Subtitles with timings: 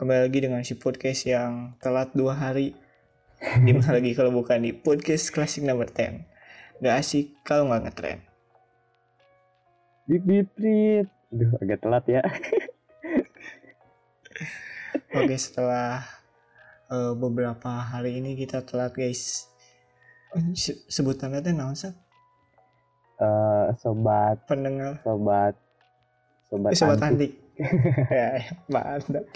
[0.00, 2.72] kembali lagi dengan si podcast yang telat dua hari.
[3.68, 6.80] Di mana lagi kalau bukan di podcast klasik nomor 10.
[6.80, 8.18] Gak asik kalau nggak ngetren.
[10.08, 11.04] Bip bip bip.
[11.28, 12.20] Duh, agak telat ya.
[15.20, 16.00] Oke, setelah
[16.88, 19.52] eh, beberapa hari ini kita telat guys.
[20.32, 21.92] Oh, se- Sebutannya teh naon sih?
[23.20, 25.60] Eh, sobat, Pendengar sobat,
[26.48, 27.36] sobat, Eh, sobat antik.
[27.36, 27.39] antik.
[28.08, 29.28] ya, ya, mantap.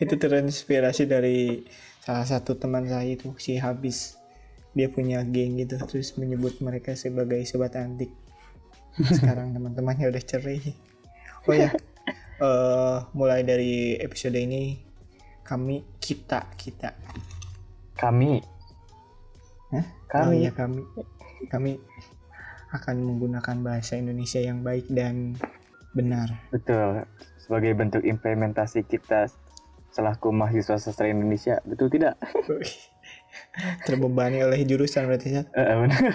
[0.00, 1.68] Itu terinspirasi dari
[2.00, 4.16] salah satu teman saya itu si Habis.
[4.72, 8.08] Dia punya geng gitu terus menyebut mereka sebagai sobat antik.
[8.96, 10.72] Sekarang teman-temannya udah cerai.
[11.44, 11.68] Oh ya,
[12.40, 14.80] eh, mulai dari episode ini
[15.44, 16.94] kami kita kita
[17.98, 18.38] Kami.
[19.74, 19.86] Hah?
[20.16, 20.46] Oh Kami.
[20.46, 20.80] iya kami
[21.50, 21.72] kami
[22.70, 25.34] akan menggunakan bahasa Indonesia yang baik dan
[25.90, 26.30] benar.
[26.54, 27.02] Betul.
[27.50, 29.26] Sebagai bentuk implementasi kita
[29.90, 32.14] selaku mahasiswa sastra Indonesia, betul tidak?
[33.90, 35.42] Terbebani oleh jurusan berarti ya.
[35.50, 36.14] Benar.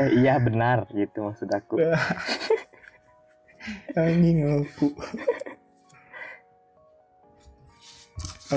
[0.00, 1.84] Eh, iya benar gitu maksud aku.
[4.00, 4.88] Anjing aku.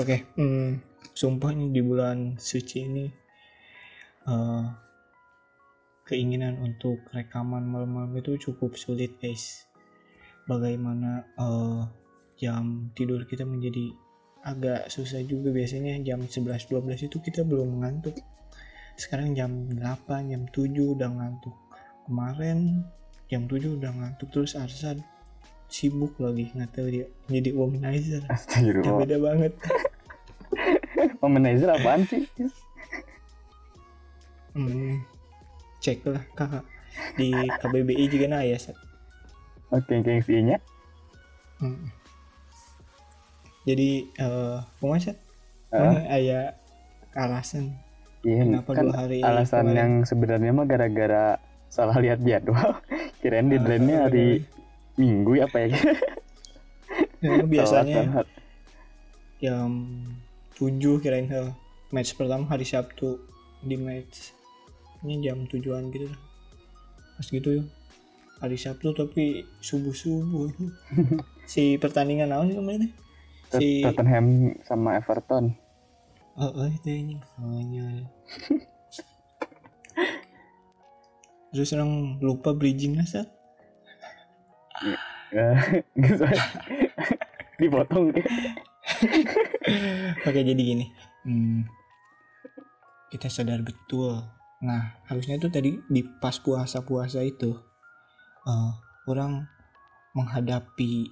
[0.00, 0.80] Oke, hmm,
[1.12, 3.04] sumpah nih di bulan suci ini
[4.24, 4.64] eh,
[6.08, 9.63] keinginan untuk rekaman malam-malam itu cukup sulit guys.
[10.44, 11.82] Bagaimana eh,
[12.40, 13.94] jam tidur kita menjadi
[14.44, 18.20] agak susah juga biasanya jam 11-12 itu kita belum ngantuk.
[18.94, 21.56] Sekarang jam 8, jam 7 udah ngantuk.
[22.04, 22.84] Kemarin
[23.32, 25.00] jam 7 udah ngantuk terus Arsan
[25.74, 29.00] sibuk lagi nggak tahu dia jadi womanizer ya Astagfirullah.
[29.02, 29.52] beda banget
[31.24, 32.22] Womanizer apaan sih?
[34.54, 35.02] hmm,
[35.82, 36.62] cek lah kakak
[37.18, 38.54] di KBBI juga nah ya
[39.74, 40.56] Oke, gengsinya.
[41.58, 41.90] Hmm.
[43.64, 44.58] jadi eh
[45.74, 46.44] Eh, mana ayah
[47.18, 47.74] alasan
[48.22, 49.78] iya, kenapa kan dua hari alasan kemarin?
[49.78, 51.26] yang sebenarnya mah gara-gara
[51.66, 52.78] salah lihat jadwal.
[53.20, 54.28] Kirain di hari
[54.94, 55.74] Minggu ya apa ya?
[57.18, 58.22] Ya, biasanya
[59.42, 59.70] jam
[60.54, 61.50] 7 kirain heh.
[61.90, 63.18] match pertama hari Sabtu
[63.64, 64.30] di match
[65.02, 66.06] ini jam tujuan gitu
[67.18, 67.64] pas gitu ya
[68.44, 70.52] hari Sabtu tapi subuh subuh
[71.52, 72.92] si pertandingan naon sih kemarin
[73.48, 75.56] si Tottenham sama Everton.
[76.36, 78.04] oh, oh itu ini konyol
[81.56, 83.28] terus orang lupa bridging lah Sat.
[85.34, 85.82] Eh,
[87.58, 88.14] Dipotong.
[90.22, 90.86] Oke jadi gini,
[91.26, 91.66] hmm,
[93.10, 94.22] kita sadar betul.
[94.62, 97.50] Nah harusnya itu tadi di pas puasa-puasa itu
[98.46, 98.72] eh,
[99.10, 99.48] orang
[100.14, 101.10] menghadapi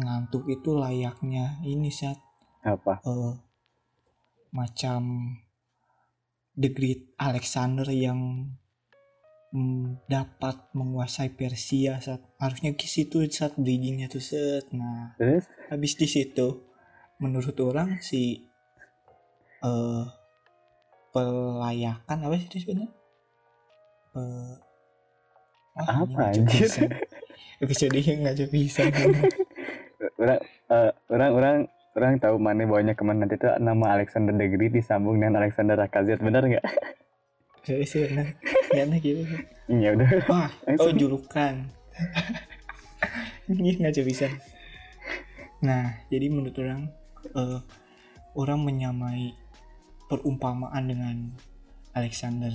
[0.00, 2.18] ngantuk itu layaknya ini saat
[2.64, 3.00] Apa?
[3.04, 3.34] eh,
[4.50, 5.00] macam
[6.58, 8.50] The Great Alexander yang
[9.54, 14.68] mm, dapat menguasai Persia saat harusnya ke situ saat bridgingnya tuh set.
[14.74, 15.46] Nah Terus?
[15.70, 16.66] habis di situ
[17.22, 18.42] menurut orang si
[19.60, 20.04] eh
[21.10, 22.92] pelayakan apa sih sebenarnya
[24.10, 24.54] Eh,
[25.76, 26.68] ah, Apa, anjir?
[27.64, 28.82] episode yang ngaco bisa
[30.20, 30.40] Orang,
[30.72, 31.56] eh, orang, orang,
[31.92, 35.76] orang tahu mana bawanya ke mana nanti tuh nama Alexander the Great disambung dengan Alexander
[35.76, 36.64] Lacazette benar nggak?
[37.60, 38.24] saya sih nah
[38.72, 39.20] nyata gitu
[39.68, 40.08] Iya udah.
[40.32, 40.96] wah oh Langsung.
[40.96, 41.54] julukan
[43.52, 44.32] ini ngaco bisa
[45.60, 46.88] nah jadi menurut orang
[47.36, 47.60] eh,
[48.32, 49.36] orang menyamai
[50.08, 51.16] perumpamaan dengan
[51.92, 52.48] Alexander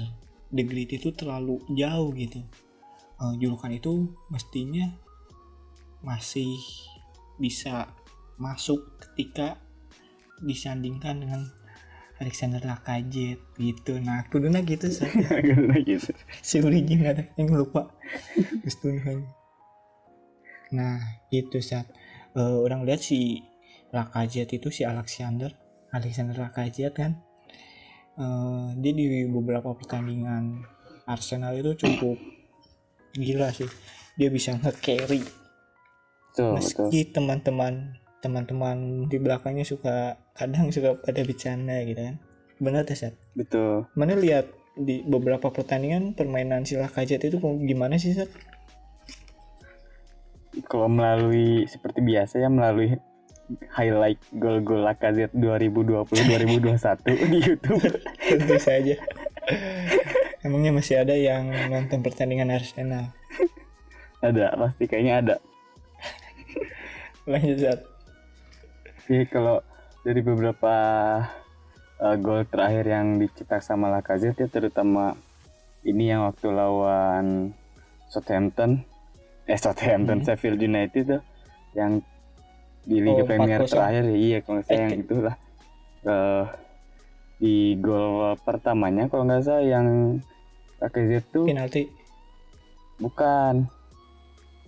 [0.50, 2.42] the Great itu terlalu jauh gitu
[3.16, 4.92] Eh, julukan itu mestinya
[6.03, 6.59] masih
[7.40, 7.88] bisa
[8.36, 9.56] masuk ketika
[10.44, 11.48] disandingkan dengan
[12.20, 14.03] Alexander Lacazette gitu.
[14.03, 15.12] Nah kuduna gitu saya
[15.48, 16.12] Karena gitu.
[16.44, 17.92] si bridging ada yang lupa.
[18.64, 19.32] Tulisannya.
[20.76, 21.00] nah
[21.32, 21.88] itu saat
[22.36, 23.47] eh, orang lihat si
[23.96, 25.56] Lacazette itu si Alexander
[25.96, 27.12] Alexander Lacazette kan.
[28.20, 30.67] Eh, dia di beberapa pertandingan
[31.08, 32.34] Arsenal itu cukup
[33.16, 33.67] gila sih
[34.20, 35.23] dia bisa nge-carry
[36.35, 42.16] Betul, meski teman-teman teman-teman di belakangnya suka kadang suka pada bercanda gitu kan
[42.59, 43.14] benar tuh Sat?
[43.35, 43.88] Betul.
[43.96, 48.28] mana lihat di beberapa pertandingan permainan si Lacazette itu gimana sih Sat?
[50.67, 52.96] Kalau melalui seperti biasa ya melalui
[53.72, 57.84] highlight gol-gol Lacazette 2020-2021 di YouTube.
[58.32, 58.96] tentu saja
[60.46, 63.09] emangnya masih ada yang nonton pertandingan Arsenal
[64.22, 65.36] ada, pasti kayaknya ada.
[67.26, 67.80] lanjut Sat.
[68.96, 69.62] Oke, kalau
[70.02, 70.74] dari beberapa
[72.00, 75.14] uh, gol terakhir yang dicetak sama Lacazette ya terutama
[75.82, 77.53] ini yang waktu lawan
[78.08, 78.82] Southampton
[79.46, 80.26] eh Southampton Hmm.
[80.26, 81.22] Sheffield United tuh
[81.74, 82.02] yang
[82.82, 83.70] di Liga Oh, Premier 4-0.
[83.72, 85.36] terakhir ya, iya kalau nggak salah yang Eh, itulah
[86.02, 86.44] Eh,
[87.36, 88.09] di gol
[88.41, 90.18] pertamanya kalau nggak salah yang
[90.82, 91.88] Lacazette tuh penalti
[93.00, 93.68] bukan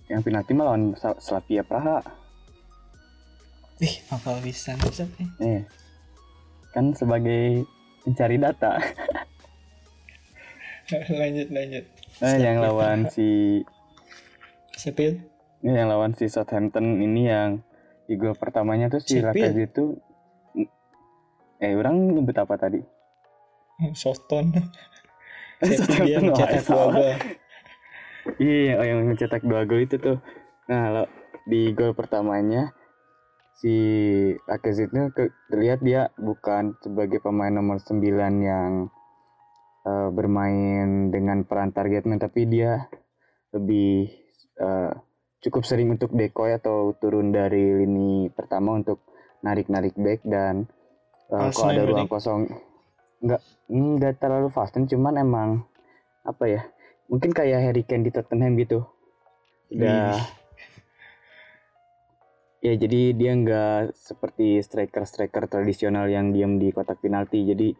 [0.08, 2.00] yang penalti mah lawan Slavia Praha
[3.78, 5.28] ih apa bisa bisa eh.
[5.44, 5.62] eh
[6.72, 7.64] kan sebagai
[8.04, 8.76] pencari data
[11.20, 11.84] lanjut lanjut
[12.18, 13.14] Nah, yang Slavia lawan Praha.
[13.14, 13.28] si
[14.80, 15.18] Sheffield
[15.62, 17.62] ini yang lawan si Southampton ini yang
[18.06, 19.18] di gol pertamanya tuh si.
[19.18, 19.84] Lacazette itu
[21.58, 22.78] eh orang nyebut apa tadi?
[23.94, 24.70] Southampton
[26.06, 27.12] Dia mencetak dua gol
[28.38, 30.18] Iya, oh, yang mencetak dua gol itu tuh.
[30.68, 31.04] Nah, lo,
[31.48, 32.70] di gol pertamanya
[33.58, 33.74] si
[34.46, 37.98] Lacazette ke- terlihat dia bukan sebagai pemain nomor 9
[38.38, 38.86] yang
[39.82, 42.86] eh, bermain dengan peran target man, tapi dia
[43.50, 44.12] lebih
[44.60, 44.92] eh,
[45.42, 49.02] cukup sering untuk decoy atau turun dari lini pertama untuk
[49.42, 50.66] narik-narik back dan
[51.30, 52.40] False kalau ada ruang kosong
[53.18, 55.50] nggak nggak terlalu fast cuman emang
[56.22, 56.62] apa ya
[57.08, 58.84] mungkin kayak Harry Kane di Tottenham gitu
[59.74, 60.22] udah Wih.
[62.62, 67.74] ya jadi dia nggak seperti striker-striker tradisional yang diam di kotak penalti jadi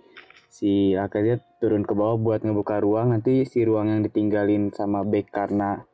[0.49, 5.29] si Lacazette turun ke bawah buat ngebuka ruang nanti si ruang yang ditinggalin sama back
[5.31, 5.85] karena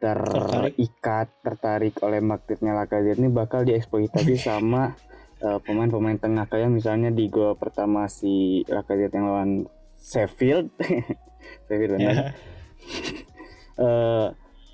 [0.00, 0.80] Tertarik.
[0.80, 4.96] terikat tertarik oleh magnetnya Lacazette ini bakal dieksploitasi sama
[5.40, 9.50] eh, pemain-pemain tengah kayak misalnya di gol pertama si Lacazette yang lawan
[9.96, 10.72] Sheffield
[11.68, 12.24] Sheffield benar ya
[13.84, 14.26] eh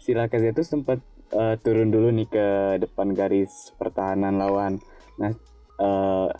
[0.06, 1.02] si Lacazette itu sempat
[1.34, 2.46] eh, turun dulu nih ke
[2.78, 4.78] depan garis pertahanan lawan.
[5.18, 5.34] Nah,
[5.82, 6.30] eh,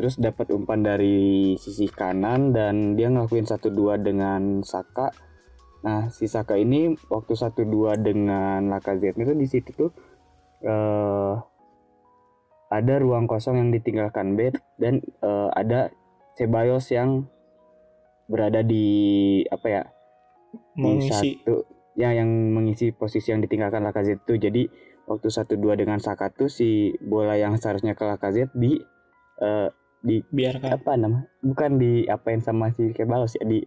[0.00, 5.12] terus dapat umpan dari sisi kanan dan dia ngelakuin 1-2 dengan Saka.
[5.84, 9.92] Nah, si Saka ini waktu 1-2 dengan Lacazette itu di situ tuh
[10.64, 11.34] eh
[12.70, 15.90] ada ruang kosong yang ditinggalkan Bet dan eh, ada
[16.38, 17.26] Ceballos yang
[18.30, 18.86] berada di
[19.50, 19.82] apa ya
[20.72, 21.10] di mengisi.
[21.42, 21.66] satu
[21.98, 24.34] ya yang mengisi posisi yang ditinggalkan Lacazette itu.
[24.38, 24.62] Jadi
[25.04, 28.78] waktu satu dua dengan Saka tuh si bola yang seharusnya ke Lacazette di
[29.42, 29.68] eh,
[30.00, 30.70] di biarkan.
[30.80, 33.60] apa nama bukan di apain sama si Kebalos ya di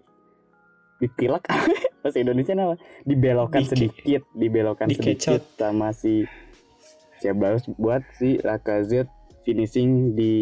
[0.98, 1.44] ditilak.
[2.04, 6.24] Bahasa Indonesia nama dibelokkan Di- sedikit dibelokkan di sedikit sama si
[7.24, 9.08] Ceballos buat si Lacazette
[9.48, 10.36] finishing di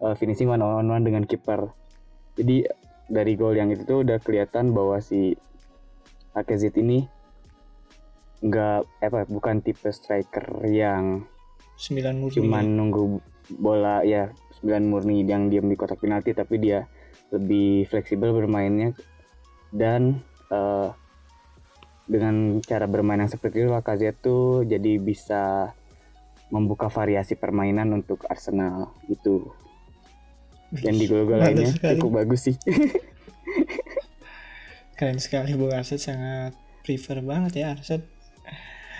[0.00, 1.68] eh, finishing one on one dengan kiper.
[2.40, 2.64] Jadi
[3.08, 5.36] dari gol yang itu tuh udah kelihatan bahwa si
[6.32, 7.04] Lacazette ini
[8.38, 11.26] nggak apa bukan tipe striker yang
[11.74, 12.36] sembilan murni.
[12.38, 13.02] cuman nunggu
[13.58, 14.30] bola ya
[14.62, 16.86] 9 murni yang diam di kotak penalti tapi dia
[17.34, 18.94] lebih fleksibel bermainnya
[19.74, 20.22] dan
[20.54, 20.88] eh,
[22.08, 25.70] dengan cara bermain yang seperti itu Lacazette tuh jadi bisa
[26.48, 29.44] membuka variasi permainan untuk Arsenal itu.
[30.68, 31.96] Dan di gol-gol lainnya sekali.
[31.96, 32.56] cukup bagus sih.
[34.98, 36.52] Keren sekali Bung Arset sangat
[36.82, 38.02] prefer banget ya Arset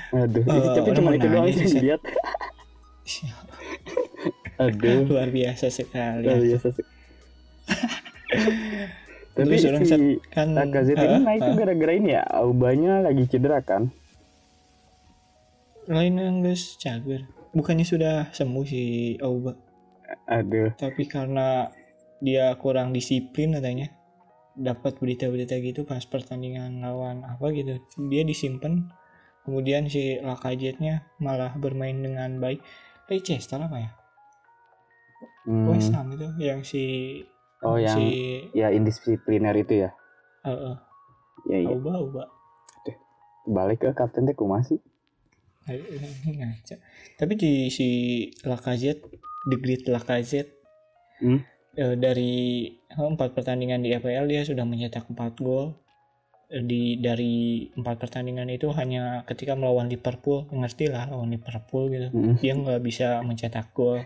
[0.08, 1.84] aduh itu tapi cuma itu doang sih Seth.
[1.84, 2.00] dilihat.
[4.64, 5.04] Aduh.
[5.04, 6.56] Luar biasa sekali luar ya.
[6.56, 6.86] biasa sih
[9.38, 9.70] tapi si
[10.34, 13.94] kan Lacazette ini naik tuh gara-gara ini ya Aubanya lagi cedera kan?
[15.86, 18.82] Lain yang guys cager bukannya sudah sembuh si
[19.20, 19.56] Auba.
[20.28, 20.72] Aduh.
[20.76, 21.68] Tapi karena
[22.18, 23.94] dia kurang disiplin katanya
[24.58, 27.80] dapat berita-berita gitu pas pertandingan lawan apa gitu
[28.10, 28.90] dia disimpan.
[29.46, 32.60] Kemudian si Lacazette-nya malah bermain dengan baik.
[33.08, 33.90] Leicester apa ya?
[35.48, 36.84] Hmm, West Ham itu yang si
[37.64, 38.06] oh yang si
[38.54, 39.90] ya indisipliner itu ya?
[40.46, 40.76] Uh, uh,
[41.48, 41.58] ya.
[41.64, 42.24] Iya Auba Auba
[43.48, 44.80] balik ke kapten teh kumaha sih
[45.68, 45.84] Ayo,
[46.24, 46.80] ngaca.
[47.20, 47.88] Tapi di si
[48.40, 49.04] Lacazette
[49.48, 50.56] The Great Lacazette
[51.18, 51.42] Hmm.
[51.74, 55.74] eh, dari eh, empat pertandingan di EPL dia sudah mencetak empat gol.
[56.46, 62.06] Eh, di dari empat pertandingan itu hanya ketika melawan Liverpool ngerti lah lawan Liverpool gitu.
[62.14, 62.38] Mm.
[62.38, 63.98] dia nggak bisa mencetak gol.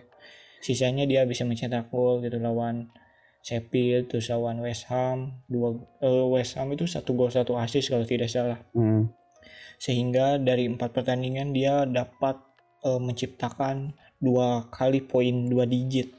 [0.65, 2.89] Sisanya dia bisa mencetak gol gitu lawan
[3.43, 8.07] Sheffield terus lawan West Ham dua eh, West Ham itu satu gol satu assist kalau
[8.07, 8.59] tidak salah.
[8.75, 9.11] Hmm.
[9.83, 12.39] sehingga dari empat pertandingan dia dapat
[12.87, 16.15] eh, menciptakan dua kali poin dua digit.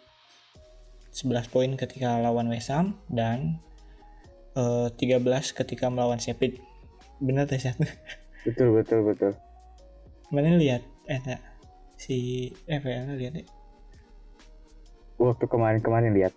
[1.14, 3.62] 11 poin ketika lawan West Ham dan
[4.58, 5.24] eh, 13
[5.56, 6.60] ketika melawan Sheffield.
[7.24, 7.80] Teh Sat?
[8.44, 9.32] betul betul betul.
[10.28, 10.84] Mana lihat?
[11.08, 11.24] Eh
[12.04, 13.48] si FPL lihat deh
[15.16, 16.36] waktu kemarin-kemarin lihat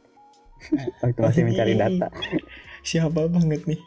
[1.03, 2.09] waktu masih mencari data.
[2.87, 3.81] siapa banget nih?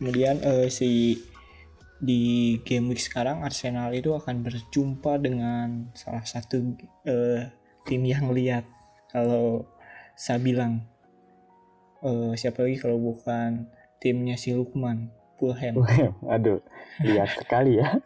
[0.00, 1.20] Kemudian eh, si
[2.02, 6.76] di game week sekarang Arsenal itu akan berjumpa dengan salah satu
[7.08, 7.48] eh,
[7.88, 8.64] tim yang lihat.
[9.12, 9.68] Kalau
[10.18, 10.84] saya bilang
[12.04, 13.70] eh, siapa lagi kalau bukan
[14.02, 15.08] timnya si Lukman
[15.40, 15.80] Fulham.
[16.34, 16.60] Aduh
[17.02, 17.98] lihat sekali ya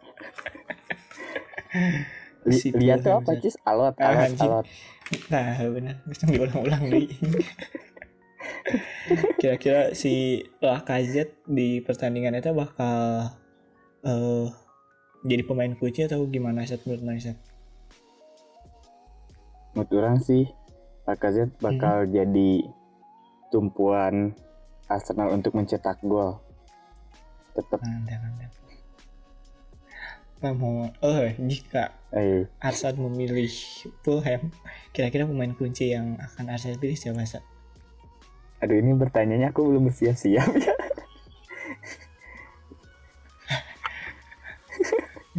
[2.49, 4.65] Li- Si lihat tuh apa cis alot Ah, alot alot
[5.29, 7.05] Nah benar, bisa diulang-ulang di.
[9.39, 13.29] Kira-kira si Lacazette di pertandingan itu bakal
[14.01, 14.45] eh
[15.21, 17.35] jadi pemain kunci atau gimana set menurut Mana, Sat?
[19.71, 20.45] menurut orang sih
[21.03, 22.11] Lacazette bakal Hmm.
[22.11, 22.49] jadi
[23.49, 24.33] tumpuan
[24.85, 26.37] Arsenal untuk mencetak gol
[27.51, 28.51] tetap Mantap, mantap.
[30.39, 33.51] Namun, oh jika eh Arsenal memilih
[34.01, 34.49] Fulham,
[34.95, 37.43] kira-kira pemain kunci yang akan Arsenal pilih siapa Sat?
[38.59, 40.75] aduh ini bertanyanya aku belum bersiap-siap ya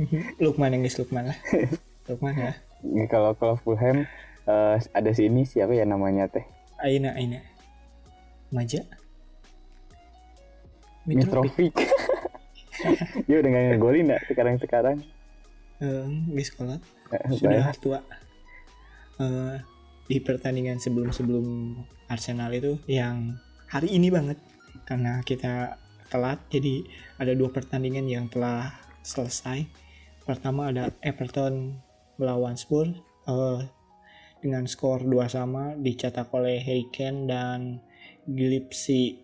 [0.41, 1.37] Lukman yang Lukman lah.
[2.09, 2.57] Lukman ya.
[2.81, 4.09] Ini kalau kalau Fulham
[4.49, 6.41] eh, ada sini siapa ya namanya teh
[6.81, 7.45] Aina, Aina.
[8.49, 8.81] Maja?
[11.05, 11.77] Mitrovic
[13.27, 14.97] dia udah gak ngegolin gak sekarang sekarang.
[15.81, 16.79] Eh, di sekolah.
[17.33, 18.01] Sudah tua.
[19.21, 19.57] Eh,
[20.11, 21.77] di pertandingan sebelum-sebelum
[22.11, 23.39] Arsenal itu yang
[23.71, 24.37] hari ini banget.
[24.85, 25.79] Karena kita
[26.11, 26.83] telat jadi
[27.23, 28.75] ada dua pertandingan yang telah
[29.07, 29.65] selesai.
[30.27, 31.79] Pertama ada Everton
[32.21, 32.93] melawan Spurs
[33.31, 33.61] eh,
[34.41, 37.61] dengan skor dua sama dicetak oleh Harry Kane dan
[38.25, 39.21] Gilipsi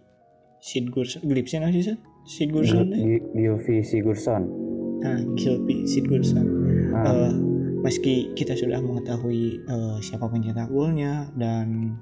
[0.61, 2.16] Sigurdsson Gilipsi apa sih?
[2.27, 2.99] Sigurdsson deh.
[2.99, 4.43] Gi- Gylfi Sigurdsson
[4.97, 6.47] nah Gilipsi Sigurdsson
[6.91, 7.33] Ah, Eh,
[7.85, 11.95] meski kita sudah mengetahui eh, siapa pencetak golnya dan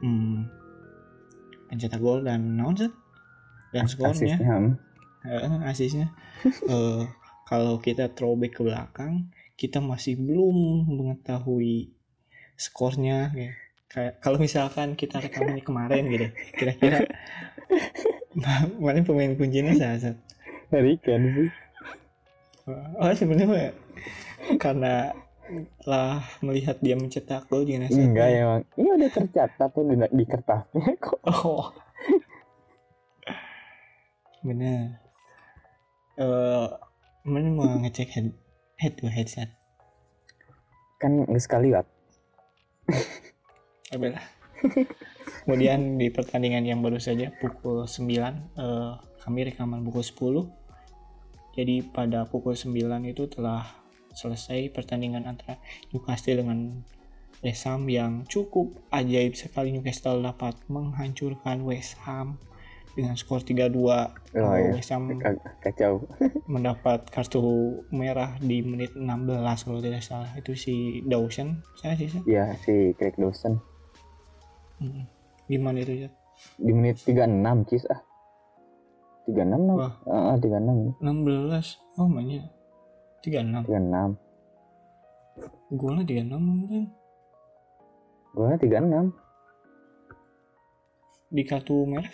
[0.00, 0.44] hmm,
[1.66, 2.92] pencetak gol dan naon Zat?
[3.70, 4.72] dan skornya asisnya hmm.
[5.24, 6.06] eh, asisnya
[6.72, 7.02] Eh,
[7.44, 11.90] kalau kita throwback ke belakang kita masih belum mengetahui
[12.54, 13.50] skornya ya.
[13.88, 17.02] kayak kalau misalkan kita rekaman kemarin gitu kira-kira
[18.82, 20.16] mana pemain kuncinya saya Zat?
[20.70, 21.50] Harry Kane sih
[22.70, 23.72] Oh sebenarnya Pak,
[24.62, 25.10] karena
[25.82, 27.98] telah melihat dia mencetak gol di Nasa.
[27.98, 31.74] enggak ya emang ini udah tercatat tuh di, di kertasnya kok Oh.
[34.40, 35.02] Benar.
[36.16, 36.68] Eh,
[37.26, 38.28] mana mau ngecek head
[38.78, 39.50] head to headset?
[41.00, 41.88] kan sekali Wak.
[43.90, 44.24] Ya lah.
[45.44, 48.92] Kemudian di pertandingan yang baru saja pukul 9 eh,
[49.24, 51.56] kami rekaman pukul 10.
[51.56, 52.72] Jadi pada pukul 9
[53.08, 53.66] itu telah
[54.14, 55.58] selesai pertandingan antara
[55.94, 56.82] Newcastle dengan
[57.40, 62.36] West Ham yang cukup ajaib sekali Newcastle dapat menghancurkan West Ham
[62.92, 63.80] dengan skor 3-2.
[63.80, 64.76] Oh, iya.
[64.76, 66.04] West Ham Ka- kacau
[66.52, 67.40] mendapat kartu
[67.88, 70.30] merah di menit 16 kalau tidak salah.
[70.36, 72.20] Itu si Dawson, saya sih.
[72.28, 73.62] Ya si Craig Dawson.
[75.50, 76.10] Gimana itu ya?
[76.56, 78.00] di menit 36 cis ah.
[79.28, 79.74] 36 no?
[79.76, 79.94] Wah.
[80.08, 82.44] Ah, ah, 36 16 oh banyak
[83.20, 84.16] 36 36
[85.70, 86.90] golnya 36 mungkin.
[88.34, 89.14] Golnya 36
[91.30, 92.10] di kartu merah?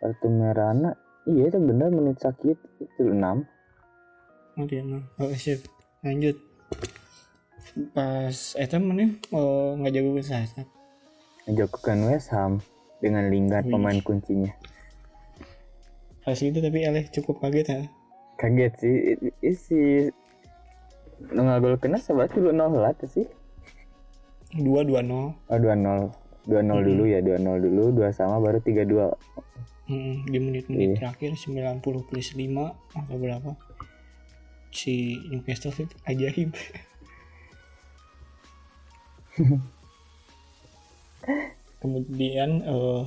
[0.00, 0.96] Kartu merahnya
[1.28, 3.20] iya itu bener menit sakit itu 6
[4.56, 5.60] oh 36 oh sip
[6.00, 6.36] lanjut.
[7.92, 10.48] Pas eta mana oh, nggak jago bahasa
[11.46, 12.58] menjagokan West Ham
[12.98, 13.72] dengan Lingard Wih.
[13.72, 14.50] pemain kuncinya.
[16.26, 17.80] Pas itu tapi Aleh cukup kaget ya?
[18.36, 18.94] Kaget sih.
[19.14, 20.10] I- i- si
[21.32, 23.24] nu ngagol kena sahabat dulu nol lah sih.
[24.52, 25.26] Dua dua oh nol.
[25.56, 26.10] 2-0
[26.46, 27.94] 2-0 dulu ya 2-0 dulu.
[27.94, 29.14] 2 sama baru 3-2
[29.86, 31.14] Hmm, di menit-menit Iya.
[31.14, 33.54] terakhir 90 plus 5 atau berapa?
[34.74, 36.50] Si Newcastle itu ajaib
[41.80, 43.04] kemudian eh,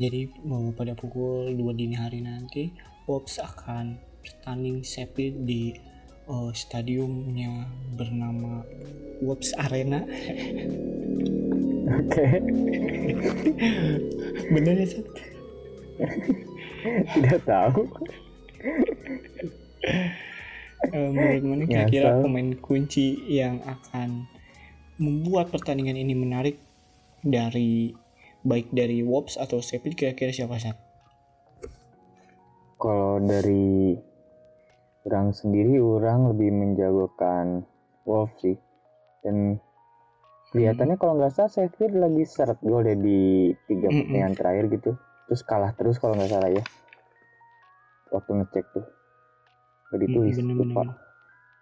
[0.00, 2.72] jadi eh, pada pukul 2 dini hari nanti
[3.04, 5.76] Wolves akan bertanding Sheffield di
[6.30, 7.68] eh, stadiumnya
[7.98, 8.64] bernama
[9.20, 10.00] Wolves Arena.
[11.90, 12.26] Oke.
[14.54, 15.06] Bener ya Sat?
[17.12, 17.82] tidak tahu.
[20.80, 24.24] Eh, menurut mana kira-kira pemain kunci yang akan
[24.96, 26.56] membuat pertandingan ini menarik
[27.20, 27.92] dari
[28.40, 30.72] baik dari Wolves atau Sheffield kira-kira siapa sih?
[32.80, 33.92] kalau dari
[35.04, 37.68] orang sendiri orang lebih menjagokan
[38.08, 38.56] Wolf sih
[39.20, 39.60] dan
[40.50, 44.00] kelihatannya kalau nggak salah Sheffield lagi seret gol deh di tiga Mm-mm.
[44.00, 44.90] pertandingan terakhir gitu
[45.28, 46.64] terus kalah terus kalau nggak salah ya
[48.10, 48.86] waktu ngecek tuh
[49.92, 50.88] gak ditulis Mm, lupa bener-bener.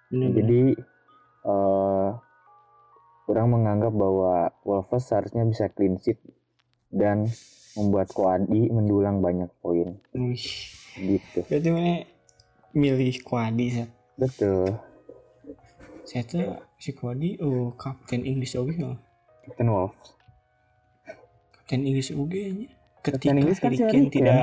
[0.08, 0.36] Bener-bener.
[0.38, 0.62] jadi
[1.48, 2.08] eh
[3.28, 6.16] orang menganggap bahwa Wolves seharusnya bisa clean sheet
[6.88, 7.28] dan
[7.76, 10.46] membuat Koadi mendulang banyak poin Wih.
[10.96, 11.94] gitu Berarti mana
[12.72, 13.90] milih Kwadi Sat.
[14.16, 14.76] betul
[16.02, 18.96] Saya tuh si Kwadi oh kapten Inggris oke oh.
[19.44, 20.16] Captain Wolves
[21.52, 22.68] Kapten Inggris oke nya.
[23.04, 24.08] Ketika Kapten Inggris kan Kane.
[24.08, 24.40] tidak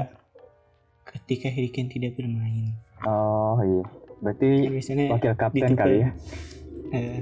[1.05, 2.77] ketika Harry Kane tidak bermain.
[3.03, 3.85] oh iya
[4.21, 6.09] berarti Biasanya wakil kapten kali ya
[6.93, 7.19] eh,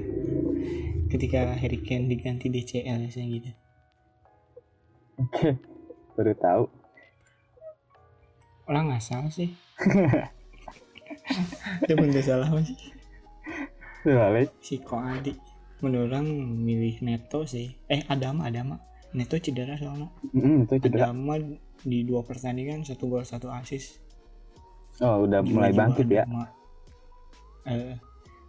[1.14, 3.50] ketika Harry Kane diganti DCL biasanya gitu.
[6.18, 6.64] baru tahu
[8.64, 9.52] Orang ngasal sih.
[11.84, 12.78] Itu bener salah sih.
[14.08, 15.36] balik Si Koadi.
[15.84, 16.32] Menurut orang
[16.64, 17.76] milih Neto sih.
[17.92, 18.80] Eh Adama Adama.
[19.12, 20.08] Neto cedera soalnya.
[20.32, 21.36] Mm, itu cedera Adama
[21.84, 24.00] di dua pertandingan satu gol satu assist.
[25.02, 26.44] oh udah mulai Juga bangkit ya Adama,
[27.66, 27.98] eh,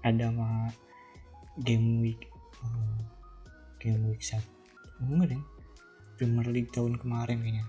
[0.05, 0.69] Adama
[1.57, 2.35] game week
[2.65, 3.00] eh,
[3.77, 4.50] game week satu
[5.00, 5.43] enggak deh.
[6.15, 7.65] Premier League tahun kemarin kayaknya.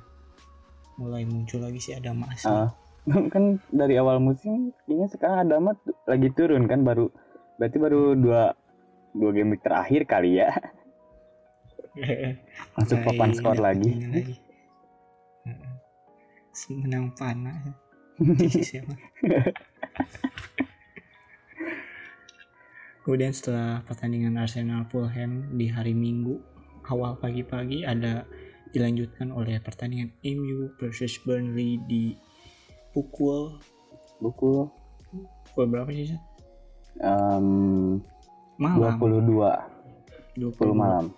[0.97, 2.71] Mulai muncul lagi si Adama asli Ah,
[3.35, 7.11] kan dari awal musim kayaknya sekarang Adama tu- lagi turun kan baru
[7.57, 8.55] berarti baru dua
[9.13, 10.51] dua game week terakhir kali ya.
[12.77, 13.93] Masuk papan skor lagi.
[14.09, 14.37] lagi.
[16.73, 17.61] Menang panas.
[18.41, 18.97] Sisi siapa?
[23.07, 26.43] Kemudian setelah pertandingan Arsenal Fulham di hari Minggu
[26.91, 28.27] awal pagi-pagi ada
[28.75, 32.19] dilanjutkan oleh pertandingan MU versus Burnley di
[32.91, 33.63] pukul
[34.19, 34.67] buku
[35.47, 36.19] pukul berapa sih?
[36.99, 38.03] Em,
[38.59, 38.99] Malam.
[38.99, 41.15] 22 20 10 malam.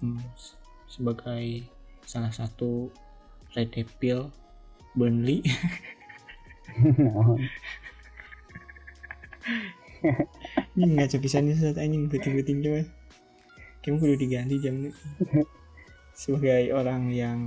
[0.00, 0.24] Hmm,
[0.88, 1.68] sebagai
[2.08, 2.88] salah satu
[3.52, 4.32] Red Devil
[4.96, 5.44] Burnley
[10.76, 12.82] ini nggak bisa nih saat anjing beting-beting coba
[13.80, 14.92] kamu kudu diganti jamnya
[16.12, 17.38] sebagai orang yang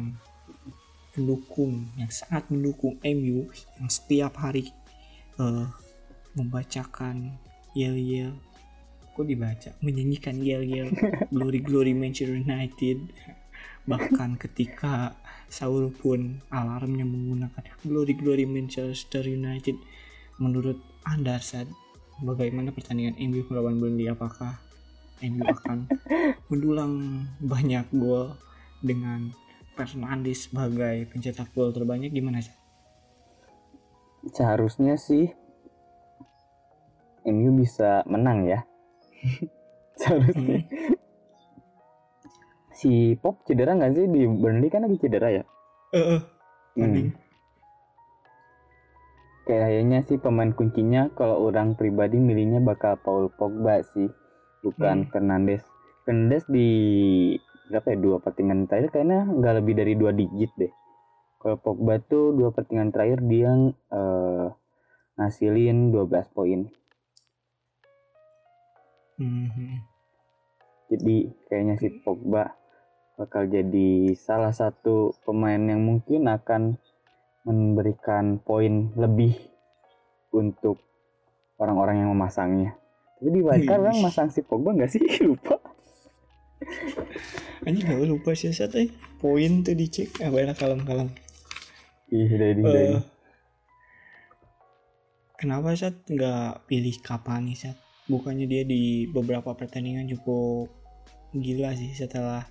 [1.14, 3.46] pendukung yang sangat mendukung MU
[3.78, 4.74] yang setiap hari
[5.38, 5.68] eh,
[6.34, 7.38] membacakan
[7.78, 8.34] yel-yel.
[9.14, 9.70] Kok dibaca?
[9.86, 10.90] Menyanyikan yel-yel.
[11.30, 13.14] Glory glory Manchester United.
[13.86, 15.14] Bahkan ketika
[15.54, 19.78] sahur pun alarmnya menggunakan glory glory Manchester United
[20.42, 21.70] menurut anda saat
[22.22, 24.12] bagaimana pertandingan MU melawan Burnley?
[24.12, 24.62] Apakah
[25.24, 25.90] MU akan
[26.52, 28.38] mendulang banyak gol
[28.84, 29.34] dengan
[29.74, 32.14] Fernandes sebagai pencetak gol terbanyak?
[32.14, 32.54] Gimana sih?
[34.32, 35.36] seharusnya sih
[37.28, 38.60] MU bisa menang ya.
[40.00, 40.68] Seharusnya.
[42.76, 44.68] Si Pop cedera nggak sih di Burnley?
[44.68, 45.44] Kan lagi cedera ya.
[45.96, 46.22] Eh, eh,
[46.74, 47.14] Hmm.
[49.44, 54.08] Kayaknya sih pemain kuncinya kalau orang pribadi milihnya bakal Paul Pogba sih,
[54.64, 55.10] bukan Hmm.
[55.12, 55.64] Fernandes.
[56.08, 56.70] Fernandes di
[57.68, 60.72] berapa ya dua pertandingan terakhir kayaknya nggak lebih dari dua digit deh.
[61.44, 63.52] Kalau Pogba tuh dua pertandingan terakhir dia
[63.92, 64.48] eh,
[65.20, 66.62] ngasilin 12 poin.
[69.20, 69.72] Mhm.
[70.90, 71.18] Jadi
[71.50, 72.54] kayaknya si Pogba
[73.14, 76.82] bakal jadi salah satu pemain yang mungkin akan
[77.44, 79.36] memberikan poin lebih
[80.32, 80.80] untuk
[81.60, 82.76] orang-orang yang memasangnya.
[83.20, 83.86] Tapi di wildcard Wih.
[83.88, 85.04] orang masang si Pogba nggak sih?
[85.28, 85.56] Lupa.
[87.64, 88.88] Anjing gak lupa sih saat eh
[89.20, 91.12] poin tuh dicek ah baiklah kalem-kalem.
[92.08, 92.96] Ih, dari Eh, dari.
[95.36, 97.76] kenapa saat nggak pilih Cavani saat?
[98.06, 100.68] Bukannya dia di beberapa pertandingan cukup
[101.34, 102.44] gila sih setelah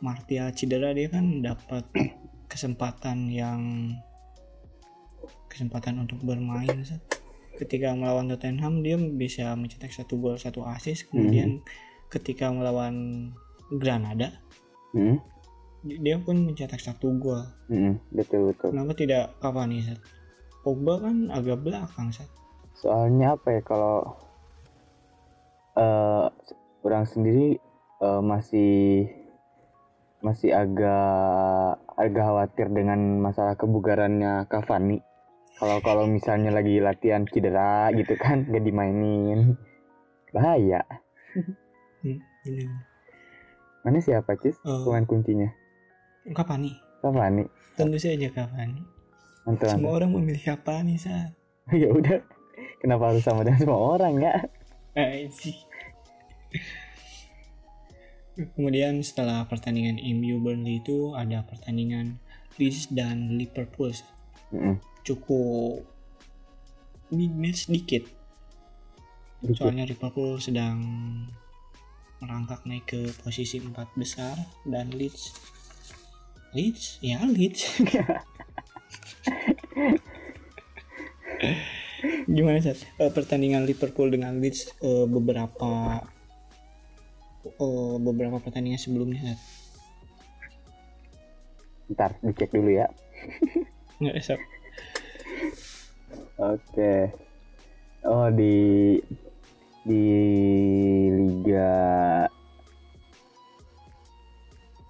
[0.00, 1.84] Martial cedera dia kan dapat
[2.46, 3.60] kesempatan yang
[5.48, 6.82] kesempatan untuk bermain
[7.56, 11.64] ketika melawan Tottenham dia bisa mencetak satu gol satu assist kemudian
[12.12, 13.30] ketika melawan
[13.72, 14.42] Granada
[14.94, 15.20] Hmm?
[15.84, 18.72] dia pun mencetak satu gol Mm-mm, betul betul.
[18.72, 20.00] kenapa tidak Cavani Sat?
[20.64, 22.26] Pogba kan agak belakang Sat.
[22.74, 24.16] Soalnya apa ya kalau
[25.76, 26.26] eh
[26.82, 27.60] orang sendiri
[28.02, 29.06] eh, masih
[30.24, 34.98] masih agak agak khawatir dengan masalah kebugarannya Cavani.
[35.56, 39.56] Kalau kalau misalnya lagi latihan cedera gitu kan gak dimainin
[40.30, 40.84] bahaya.
[42.04, 42.64] Ini.
[43.80, 44.84] Mana siapa Cis Oh.
[44.84, 45.48] pemain kuncinya?
[46.28, 47.44] Cavani Cavani.
[47.74, 48.82] tentu saja Cavani
[49.44, 51.30] Mantul, semua orang memilih Cavani Sat.
[51.72, 52.18] ya udah
[52.78, 54.34] kenapa harus sama dengan semua orang ya
[54.92, 55.52] Eh, sih.
[58.56, 62.16] Kemudian setelah pertandingan MU Burnley itu ada pertandingan
[62.56, 63.92] Leeds dan Liverpool.
[64.56, 64.80] Mm-mm.
[65.04, 65.84] Cukup
[67.12, 68.08] big match dikit.
[69.44, 69.60] Dikit.
[69.60, 70.80] Soalnya Liverpool sedang
[72.24, 75.36] merangkak naik ke posisi empat besar dan Leeds
[76.56, 77.76] Leeds ya Leeds
[82.26, 82.72] gimana sih
[83.12, 86.00] pertandingan Liverpool dengan Leeds eh, beberapa
[87.44, 89.40] eh, beberapa pertandingan sebelumnya Sat?
[91.86, 92.88] ntar dicek dulu ya
[93.98, 94.40] nggak Sat?
[96.36, 97.10] Oke.
[98.02, 98.96] Oh di
[99.82, 100.04] di
[101.10, 101.72] liga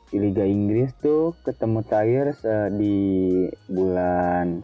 [0.06, 2.96] di liga Inggris tuh ketemu terakhir se- di
[3.66, 4.62] bulan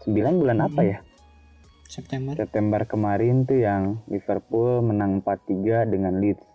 [0.00, 0.88] 9 bulan apa Mhm.
[0.88, 0.98] ya?
[1.84, 6.46] September September kemarin tuh yang Liverpool menang 4-3 dengan Leeds.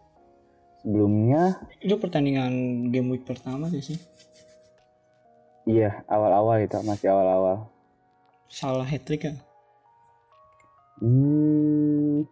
[0.79, 2.53] Sebelumnya itu pertandingan
[2.87, 3.99] game week pertama sih sih
[5.65, 7.69] iya awal-awal itu masih awal-awal.
[8.49, 9.37] salah hat trick kan
[10.95, 12.23] Hmm.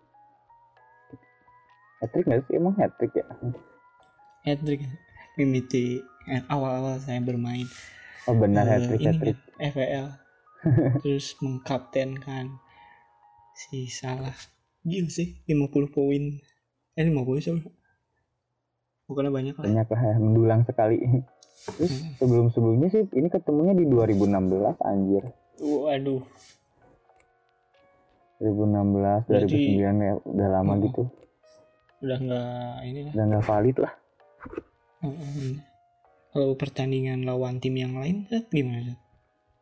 [1.99, 2.55] Hat-trick nggak sih?
[2.55, 3.27] Emang hat-trick ya?
[4.47, 4.87] hat trick
[5.35, 5.99] mimiti
[6.31, 7.67] eh, awal-awal saya bermain
[8.23, 9.35] Oh benar eh, hat-trick, ini hat-trick.
[9.35, 10.07] kan, FPL
[11.03, 12.55] terus mengkaptenkan
[13.51, 14.35] si salah
[14.81, 16.23] gila sih 50 poin
[16.95, 17.51] eh 50 sih
[19.03, 21.03] bukannya banyak lah banyak lah ya, mendulang sekali
[21.65, 22.11] terus Hmm.
[22.17, 25.23] sebelum sebelumnya sih ini ketemunya di 2016 anjir
[25.57, 26.21] waduh
[28.37, 30.79] 2016 Berarti- 2009 ya udah lama Oh.
[30.81, 31.03] gitu
[32.03, 33.93] udah nggak ini lah udah nggak valid lah
[34.99, 35.51] Heeh.
[36.29, 38.99] kalau pertandingan lawan tim yang lain Sat, gimana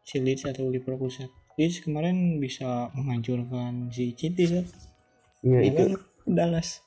[0.02, 1.30] si Leeds atau Liverpool Sat?
[1.54, 4.66] Leeds kemarin bisa menghancurkan si City Sat.
[5.42, 6.82] iya itu kan Dallas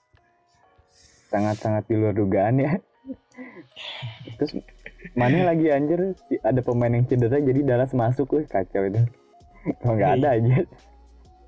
[1.29, 2.72] sangat sangat di luar dugaan ya
[4.37, 4.59] terus
[5.12, 6.16] mana lagi anjir.
[6.40, 8.40] Ada pemain yang cedera jadi Dallas masuk.
[8.40, 9.04] Wih kacau itu.
[9.84, 10.64] Kalau nggak ada aja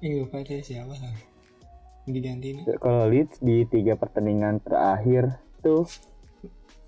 [0.05, 1.15] ini lupa deh siapa lah
[2.07, 5.89] diganti nih kalau Leeds di tiga pertandingan terakhir tuh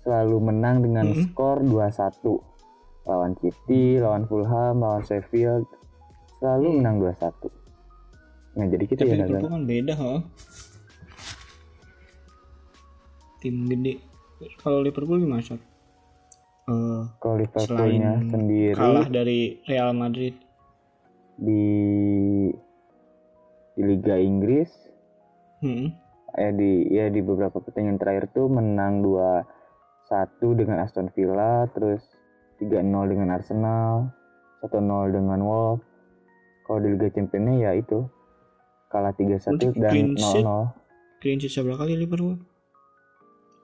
[0.05, 1.35] selalu menang dengan Mm-mm.
[1.35, 2.39] skor 2-1
[3.09, 5.65] lawan City, lawan Fulham, lawan Sheffield
[6.39, 7.49] selalu menang 2-1
[8.55, 9.53] nah jadi kita tapi ya Liverpool Nazan.
[9.53, 10.13] kan beda ha
[13.39, 14.03] tim gede.
[14.59, 15.63] Kalau Liverpool gimana Sat?
[17.17, 20.33] Kalau Liverpoolnya selain sendiri kalah dari Real Madrid.
[21.39, 21.65] di
[23.79, 24.67] di Liga Inggris
[25.63, 25.87] hmm.
[26.35, 32.03] eh di ya di beberapa pertandingan terakhir tuh menang 2-1 dengan Aston Villa terus
[32.59, 32.75] 3-0
[33.07, 34.11] dengan Arsenal
[34.59, 35.87] 1-0 dengan Wolves.
[36.67, 38.03] Kalau di Liga Championnya ya itu
[38.91, 40.43] kalah 3-1 Berarti dan sheet.
[40.43, 40.79] 0-0
[41.19, 42.39] clean sheet seberapa kali Liverpool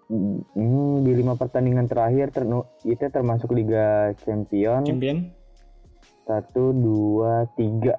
[0.05, 4.85] Hmm, di lima pertandingan terakhir ternu- itu termasuk Liga Champion.
[4.85, 5.33] Champion?
[6.29, 7.97] Satu dua tiga.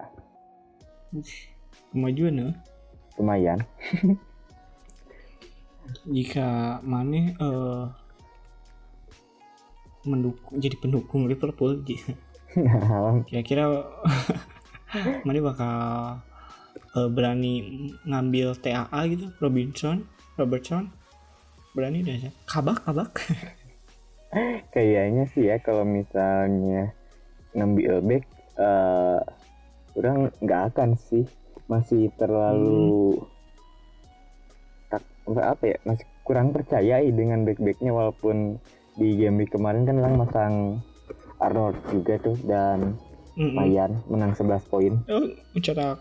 [1.91, 2.49] Kemajuan ya?
[3.19, 3.59] Lumayan.
[6.07, 7.85] Jika Mane eh
[10.07, 11.83] mendukung jadi pendukung Liverpool
[13.27, 13.83] kira-kira
[15.27, 15.75] Mane bakal
[16.95, 17.53] eh, berani
[18.07, 19.35] ngambil TAA gitu?
[19.43, 20.07] Robinson
[20.39, 20.95] Robertson
[21.77, 22.31] berani deh ya.
[22.49, 23.13] Kabak kabak.
[24.75, 26.97] Kayaknya sih ya kalau misalnya
[27.53, 28.25] ngambil back
[29.97, 31.29] orang nggak akan sih.
[31.69, 33.21] Masih terlalu
[34.89, 38.63] tak apa ya masih kurang percaya dengan back backnya walaupun
[38.95, 40.55] di game week kemarin kan lang masang
[41.43, 42.97] Arnold juga tuh dan
[43.37, 43.53] Mm-mm.
[43.53, 44.95] lumayan menang 11 poin.
[45.11, 46.01] Oh mencetak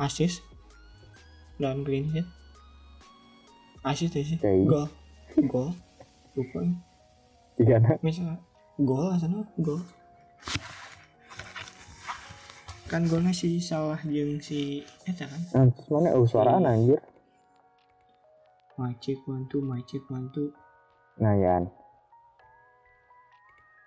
[0.00, 0.40] assist
[1.60, 2.26] dan clean sheet
[3.84, 4.64] assist ya sih Oke.
[4.64, 4.86] gol.
[5.46, 5.68] Gol.
[6.34, 6.60] Lupa.
[7.54, 8.00] Tiga anak.
[8.00, 8.40] Misal
[8.76, 9.80] gol sana gol.
[12.84, 15.40] Kan golnya si salah jeung si eta kan?
[15.56, 16.08] Nah, terus mana?
[16.14, 17.00] Oh suaraan anjir.
[18.76, 20.50] My check one two my check one two.
[21.18, 21.70] Nah yan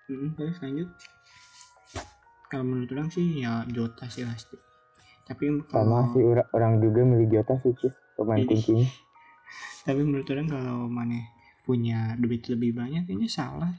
[0.08, 0.88] Mm, terus lanjut.
[2.48, 4.56] Kalau menurut orang sih ya Jota sih pasti.
[5.28, 8.48] Tapi sama kalau sih orang, orang juga milih Jota sih Cis, pemain Ih.
[8.48, 8.88] kuncinya
[9.88, 11.32] tapi menurut orang kalau mana
[11.64, 13.72] punya duit lebih banyak kayaknya salah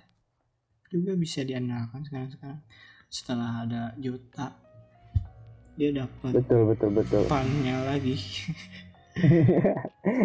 [0.89, 2.60] juga bisa diandalkan sekarang sekarang
[3.13, 4.58] setelah ada Jota
[5.78, 7.24] dia dapat betul betul betul.
[7.30, 8.17] pannya lagi.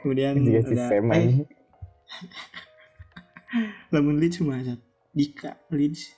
[0.00, 1.44] Kemudian juga ada eh,
[3.92, 4.80] lamun Leeds cuma Zat.
[5.14, 6.10] Dika Leeds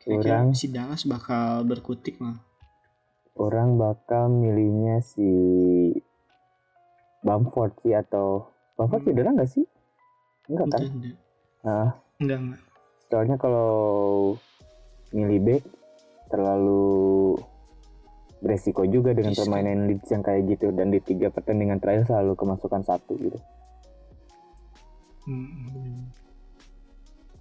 [0.00, 2.40] Kira-kira Orang- si Dallas bakal berkutik lah.
[3.36, 5.30] Orang bakal milihnya si
[7.20, 9.08] Bamford sih atau Bamford Hmm.
[9.12, 9.64] cedera nggak sih?
[10.48, 10.82] Enggak kan?
[11.60, 11.88] Nah,
[12.18, 12.60] Enggak, enggak.
[13.12, 13.70] soalnya kalau
[15.12, 15.62] milih back
[16.30, 17.36] terlalu
[18.40, 19.44] beresiko juga dengan Risiko.
[19.44, 23.38] permainan Leeds yang kayak gitu dan di tiga pertandingan terakhir selalu kemasukan satu gitu.
[25.28, 26.00] Hmm, hmm.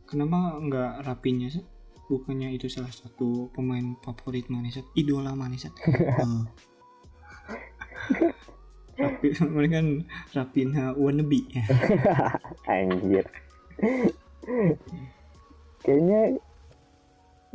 [0.10, 1.64] Kenapa enggak rapinya sih?
[2.10, 5.70] Bukannya itu salah satu pemain favorit Manisat, idola Manisat.
[5.86, 6.42] Eh.
[9.00, 9.88] Rapi, mereka kan
[10.36, 11.64] Rapinha wannabe ya.
[12.74, 13.24] Anjir.
[15.80, 16.36] Kayaknya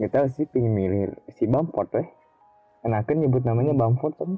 [0.00, 2.08] nggak tahu sih pengen milih si Bamford weh.
[2.88, 4.30] Enakan nyebut namanya Bamford kan.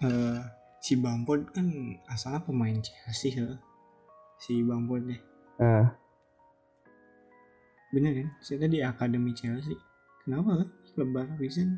[0.00, 0.40] Eh,
[0.82, 1.70] si Bamford kan
[2.10, 3.62] asalnya pemain Chelsea ya.
[4.42, 5.29] Si Bamford deh.
[5.60, 5.92] Nah,
[7.90, 8.28] Bener kan?
[8.38, 9.74] Saya tadi akademi Chelsea.
[10.22, 10.68] Kenapa kan?
[10.94, 11.74] Lebar Vincent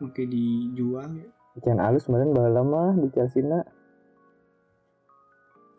[0.00, 1.28] makai dijual ya.
[1.60, 3.60] Jangan alus kemarin bahala lama di Chelsea na.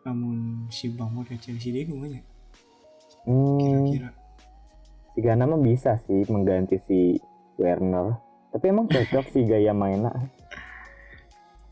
[0.06, 2.22] Namun si Bamford ke Chelsea dia ke mana?
[3.26, 4.10] Hmm, Kira-kira.
[5.18, 7.18] tiga nama bisa sih mengganti si
[7.58, 8.14] Werner.
[8.54, 10.14] Tapi emang cocok sih gaya mainnya.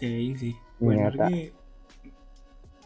[0.03, 0.55] Teing sih.
[0.83, 1.15] Werner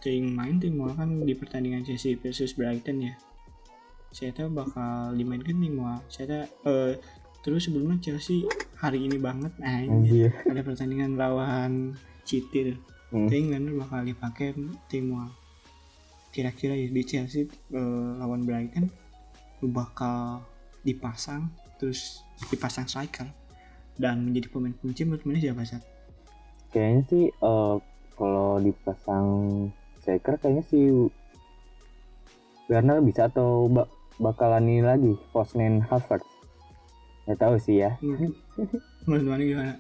[0.07, 3.19] Teing main tim mau kan di pertandingan Chelsea versus Brighton ya.
[4.14, 5.99] Saya tahu bakal dimainkan tim mau.
[6.07, 6.95] Saya tahu eh,
[7.42, 8.47] terus sebelumnya Chelsea
[8.79, 12.79] hari ini banget nah ini ada pertandingan lawan City tuh.
[13.11, 13.27] Hmm.
[13.27, 14.55] Werner bakal dipakai
[14.87, 15.27] tim mau.
[16.31, 18.87] Kira-kira ya di Chelsea eh, lawan Brighton
[19.66, 20.47] bakal
[20.87, 21.51] dipasang
[21.83, 23.27] terus dipasang striker
[23.99, 25.83] dan menjadi pemain kunci menurut mana siapa sih?
[26.71, 27.75] Kayaknya sih eh,
[28.14, 29.27] kalau dipasang
[30.07, 30.87] striker kayaknya si
[32.66, 36.23] Werner bisa atau ba- bakalan ini lagi Fosnen Havertz.
[37.27, 37.99] Nggak tahu sih ya.
[39.03, 39.75] Menurut mana gimana?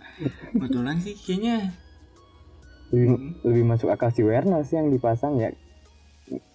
[0.50, 1.70] Kebetulan sih kayaknya
[2.86, 3.32] Lebih, Hmm.
[3.42, 5.50] lebih masuk akal si Werner sih yang dipasang ya.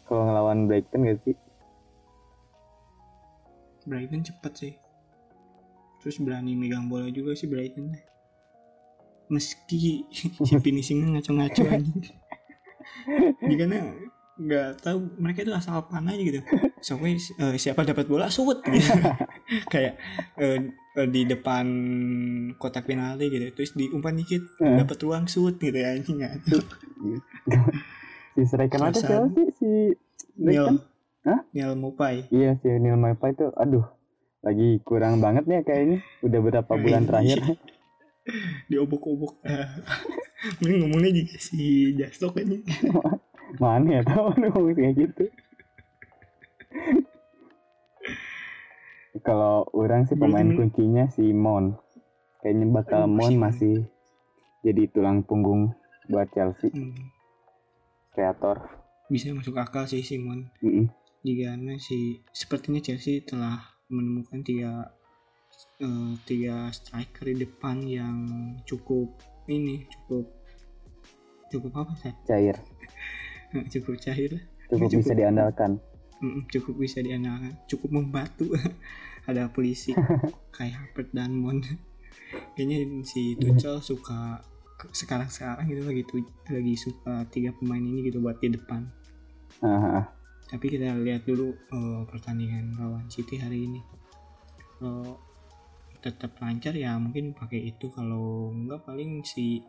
[0.03, 1.35] Kalau ngelawan Brighton gak sih?
[3.83, 4.73] Brighton cepet sih.
[5.99, 7.95] Terus berani megang bola juga sih Brighton.
[9.27, 10.27] Meski si
[10.63, 12.11] finishingnya ngaco-ngaco aja.
[13.39, 13.79] Karena
[14.31, 16.39] nggak tahu mereka itu asal panah aja gitu.
[16.79, 18.89] Soalnya eh, siapa dapat bola shoot gitu.
[19.73, 20.01] Kayak
[20.35, 20.59] eh,
[21.05, 21.65] di depan
[22.55, 23.53] kotak penalti gitu.
[23.53, 24.77] Terus diumpan dikit Hmm.
[24.77, 26.57] dapat ruang shoot gitu ya anjing ngaco.
[28.31, 29.47] Si striker apa siapa sih?
[29.51, 29.69] Si
[30.35, 30.79] Neil.
[31.21, 31.45] Hah?
[31.51, 32.25] Neil Mopai.
[32.29, 33.85] Iya si Neil Maupay itu aduh
[34.41, 37.07] lagi kurang banget nih kayaknya udah berapa bulan Iya.
[37.07, 37.39] terakhir
[38.67, 39.37] diobok-obok
[40.59, 41.61] mending ngomongnya juga si
[41.93, 42.57] Jastok aja.
[43.61, 45.23] Mana ya tahu ngomong kayak gitu.
[49.21, 51.75] Kalau orang sih pemain Berarti- kuncinya si Mon.
[52.41, 53.43] Kayaknya bakal Aduh, Mon si Mon.
[53.43, 53.75] masih
[54.61, 55.75] jadi tulang punggung
[56.07, 56.73] buat Chelsea.
[56.73, 56.95] Hmm,
[58.11, 58.65] kreator.
[59.11, 60.87] Bisa masuk akal sih Simon Mm-mm.
[61.19, 63.59] jika si sepertinya Chelsea telah
[63.91, 64.87] menemukan tiga
[65.83, 68.15] eh, tiga striker di depan yang
[68.63, 69.11] cukup
[69.47, 70.25] ini cukup.
[71.51, 72.55] Cukup apa sih cair.
[73.71, 74.31] Cukup cair
[74.71, 75.03] cukup Cukup.
[75.03, 75.71] bisa diandalkan.
[76.47, 77.59] Cukup bisa diandalkan.
[77.67, 78.55] Cukup membantu.
[79.29, 79.91] Ada polisi.
[80.55, 81.59] Kayak Harper dan Mon
[82.55, 84.39] kayaknya si Tuchel suka
[84.95, 88.87] sekarang sekarang gitu lagi tuh lagi suka tiga pemain ini gitu buat di depan.
[89.61, 90.07] Ah.
[90.47, 93.79] tapi kita lihat dulu eh, pertandingan lawan City hari ini.
[94.79, 95.19] Kalau
[96.01, 97.87] tetap lancar ya mungkin pakai itu.
[97.93, 99.61] Kalau enggak paling si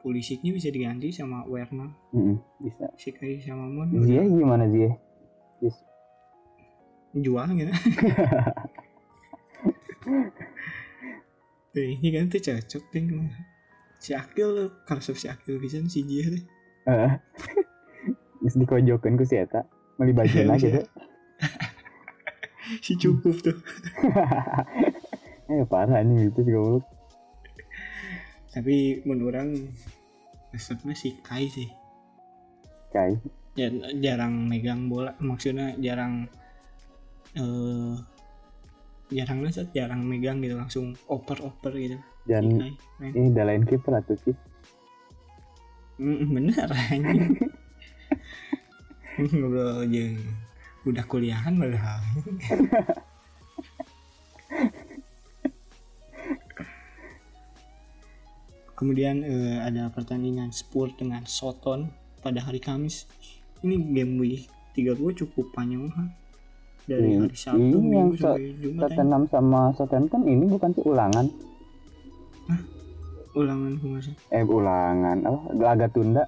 [0.00, 1.90] Pulisicnya bisa diganti sama Werner.
[2.14, 2.88] Mm-mm, bisa.
[2.96, 4.94] Si Kai sama Mon Ziyeh gimana Ziyeh
[5.60, 5.76] Yes.
[7.16, 7.72] jual gitu.
[11.72, 13.02] Tuh, ini kan tuh cocok deh.
[13.96, 16.44] Si Akil kalau si Akil bisa si Jia deh.
[18.44, 19.64] Geus dikojokeun ku si eta.
[19.96, 20.84] Meuli bajuna gitu
[22.82, 23.56] si cukup tuh
[25.46, 26.84] eh parah nih itu goblok.
[28.50, 29.50] Tapi menurut orang
[30.50, 31.68] resepnya si Kai sih.
[32.90, 33.14] Kai.
[33.56, 36.28] Ya, jarang megang bola maksudnya jarang
[37.36, 37.94] eh
[39.12, 39.70] jarang lah Sat.
[39.70, 41.96] jarang megang gitu langsung oper oper gitu.
[42.26, 42.58] Dan
[42.98, 43.12] main.
[43.14, 44.34] ini udah lain kiper atuh sih?
[46.02, 47.38] Mm, bener anjing.
[49.36, 50.04] Ngobrol aja.
[50.86, 51.98] Udah kuliahan padahal
[58.76, 61.88] kemudian eh, ada pertandingan Spurs dengan Soton
[62.20, 63.08] pada hari Kamis.
[63.64, 66.12] Ini game week 32 cukup panjang banget
[66.86, 68.80] dari Hmm, hari Sabtu ini yang sampai Jumat.
[68.86, 71.26] Tottenham sama Southampton ini bukan sih ulangan?
[73.36, 75.18] Ulangan kumasa eh ulangan.
[75.24, 75.40] Apa?
[75.56, 76.24] Laga tunda?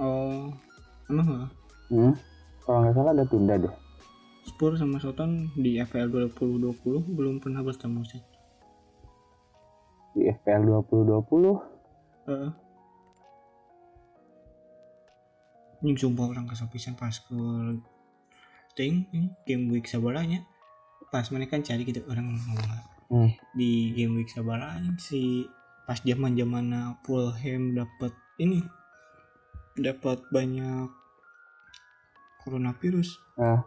[0.00, 0.48] Oh
[1.12, 1.50] emang nggak
[1.90, 2.14] hmm?
[2.64, 3.74] kalau nggak salah ada tunda deh.
[4.48, 6.80] Spurs sama Soton di FPL 2020
[7.12, 8.20] belum pernah bertemu sih
[10.12, 12.50] di FPL 2020 Heeh.
[15.80, 17.40] Ini sumpah orang kesapisan pas ke
[18.76, 20.44] ting ini game week sabaranya
[21.08, 22.60] pas mereka kan cari gitu orang ngomong
[23.10, 23.26] Hmm.
[23.52, 25.42] di game week sabaranya si
[25.82, 28.62] pas zaman zamannya Fulham dapat ini
[29.74, 30.86] dapat banyak
[32.38, 33.66] coronavirus Ah.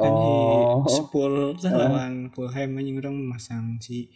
[0.00, 0.88] kan Oh.
[0.88, 1.76] Spurs Ah.
[1.76, 4.08] lawan Fulham anjing orang memasang si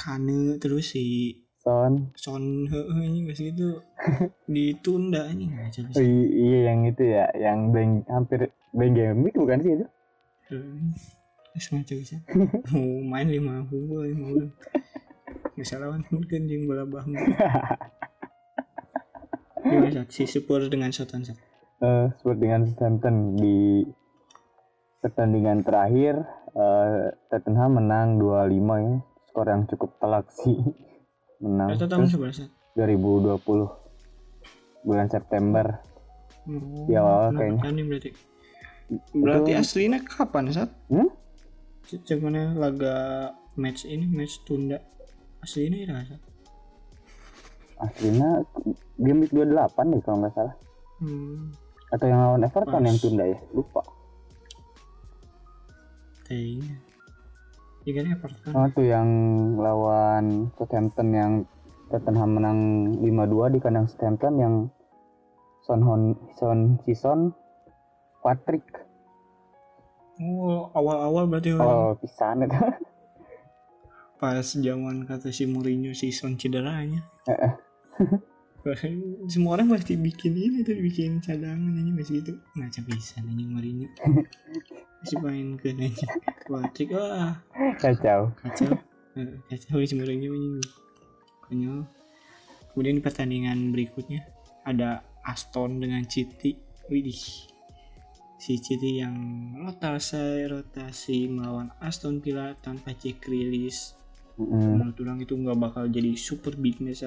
[0.00, 2.08] Kane terus si Son.
[2.16, 3.84] Son heeh ini masih gitu
[4.54, 5.52] ditunda ini.
[5.60, 9.86] Aja Oh, iya yang itu ya yang bang hampir week bukan sih itu?
[10.48, 12.16] Terus macam bisa
[12.72, 14.50] mau main lima puluh lima puluh.
[15.52, 17.12] Bisa lawan mungkin yang bola bahu
[19.60, 21.12] gimana si Spurs dengan Sat?
[21.12, 23.84] Eh, seperti dengan Southampton di
[25.04, 26.24] pertandingan terakhir
[26.56, 28.56] eh, Tottenham menang 2-5
[28.88, 28.96] ya
[29.30, 30.58] skor yang cukup telak sih
[31.42, 32.50] menang atau tahun Terus sebelah Sat?
[32.74, 33.38] 2020
[34.82, 35.66] bulan September
[36.42, 37.62] Oh, Di awal kayaknya.
[37.62, 38.10] tanding berarti
[39.12, 40.70] berarti Itu- aslinya kapan Sat?
[40.88, 41.08] Hmm?
[41.86, 42.94] Cuman laga
[43.54, 44.82] match ini match tunda
[45.38, 46.20] aslinya ya Sat?
[47.80, 48.44] aslinya
[48.96, 49.48] game week 28
[49.88, 50.56] deh kalau nggak salah
[50.98, 51.48] Hmm,
[51.88, 52.84] atau yang lawan Everton Pas.
[52.84, 53.80] yang tunda ya lupa
[56.24, 56.76] kayaknya
[57.98, 59.08] Everton oh tuh yang
[59.58, 61.32] lawan Southampton yang
[61.90, 62.58] Tottenham menang
[63.02, 64.54] 5-2 di kandang Southampton yang
[65.66, 67.34] Son Hon Son Sison
[68.22, 68.62] Patrick
[70.20, 72.52] Oh, awal-awal berarti oh pisan itu
[74.20, 77.00] pas zaman kata si Mourinho si Son cederanya.
[77.24, 77.52] Heeh.
[79.32, 82.36] Semua orang pasti bikin ini tuh bikin cadangan aja masih gitu.
[82.52, 83.88] Ngaca bisa nanya Mourinho.
[85.00, 86.08] Masih main ke nanya.
[86.44, 87.40] Patrick wah
[87.80, 88.70] kacau kacau.
[89.18, 90.62] Eh, Kacau Mourinho ini.
[91.48, 91.82] Konyol.
[92.70, 94.22] Kemudian di pertandingan berikutnya
[94.62, 96.54] ada Aston dengan City.
[96.86, 97.50] Widih.
[98.40, 99.16] Si City yang
[99.60, 104.00] rotasi rotasi melawan Aston Villa tanpa cek rilis
[104.40, 104.80] Mm-mm.
[104.80, 107.04] menurut orang itu nggak bakal jadi super big match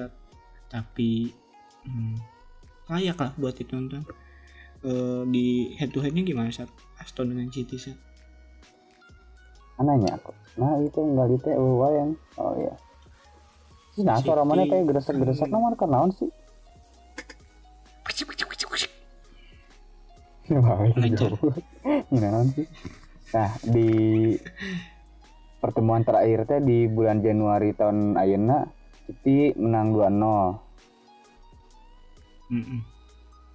[0.70, 1.34] tapi
[1.82, 2.14] hmm,
[2.86, 4.06] layak lah buat ditonton
[4.84, 6.68] Eh, di head to headnya gimana saat
[7.00, 7.96] Aston dengan City Sat?
[9.74, 10.30] anehnya aku.
[10.54, 12.74] Nah itu nggak gitu oh yang oh iya.
[14.06, 15.50] Nah suara mana kayak geresak-geresak?
[15.50, 16.30] Nomor kan naon sih?
[22.54, 22.66] Sih.
[23.34, 23.90] Nah di
[25.58, 28.70] pertemuan terakhir teh di bulan Januari tahun ayeuna
[29.10, 30.62] City menang 2-0
[32.52, 32.93] Mm-mm.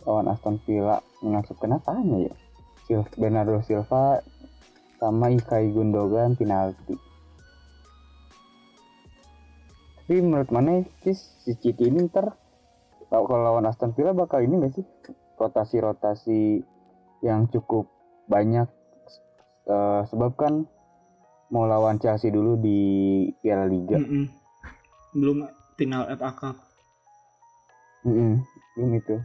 [0.08, 2.34] Lawan Aston Villa mengasupkan apanya ya.
[2.86, 4.24] Sil Bernardo Silva
[4.98, 6.98] sama Ilkay Gundogan penalti.
[10.10, 12.34] Tapi menurut mana sih si City ini ntar
[13.10, 14.86] kalau lawan Aston Villa bakal ini gak sih?
[15.38, 16.66] Rotasi-rotasi
[17.22, 17.88] yang cukup
[18.26, 18.68] banyak
[19.70, 20.66] Eh, sebab kan
[21.54, 22.80] mau lawan Chelsea dulu di
[23.38, 24.02] Piala Liga.
[24.02, 24.26] Mm-mm.
[25.10, 25.46] belum
[25.78, 26.58] final FA Cup.
[28.06, 28.42] Mm-mm,
[28.82, 29.22] ini tuh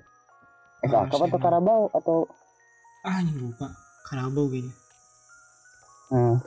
[0.85, 1.39] FA Cup atau.
[1.41, 2.19] Carabao atau
[3.05, 3.69] ah ini lupa.
[4.05, 4.75] Karabau kayaknya.
[6.15, 6.39] Eh,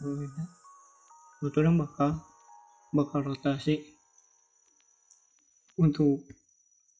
[0.00, 0.44] iya.
[1.38, 2.10] menurut orang bakal
[2.90, 3.84] bakal rotasi
[5.76, 6.24] untuk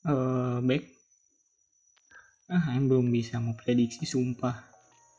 [0.04, 0.82] eh back.
[2.48, 4.56] Ah yang belum bisa mau prediksi sumpah.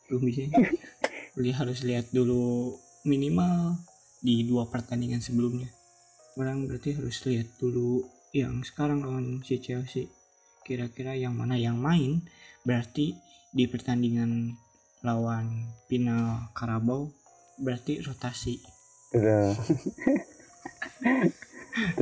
[0.10, 0.50] Belum bisa.
[1.38, 2.74] Jadi harus lihat dulu
[3.06, 3.80] minimal
[4.20, 5.70] di dua pertandingan sebelumnya.
[6.36, 8.04] Orang berarti harus lihat dulu
[8.36, 10.19] yang sekarang lawan si Chelsea
[10.70, 12.22] kira-kira yang mana yang main
[12.62, 13.18] berarti
[13.50, 14.54] di pertandingan
[15.02, 17.10] lawan final Karabau
[17.58, 18.62] berarti rotasi
[19.18, 19.58] udah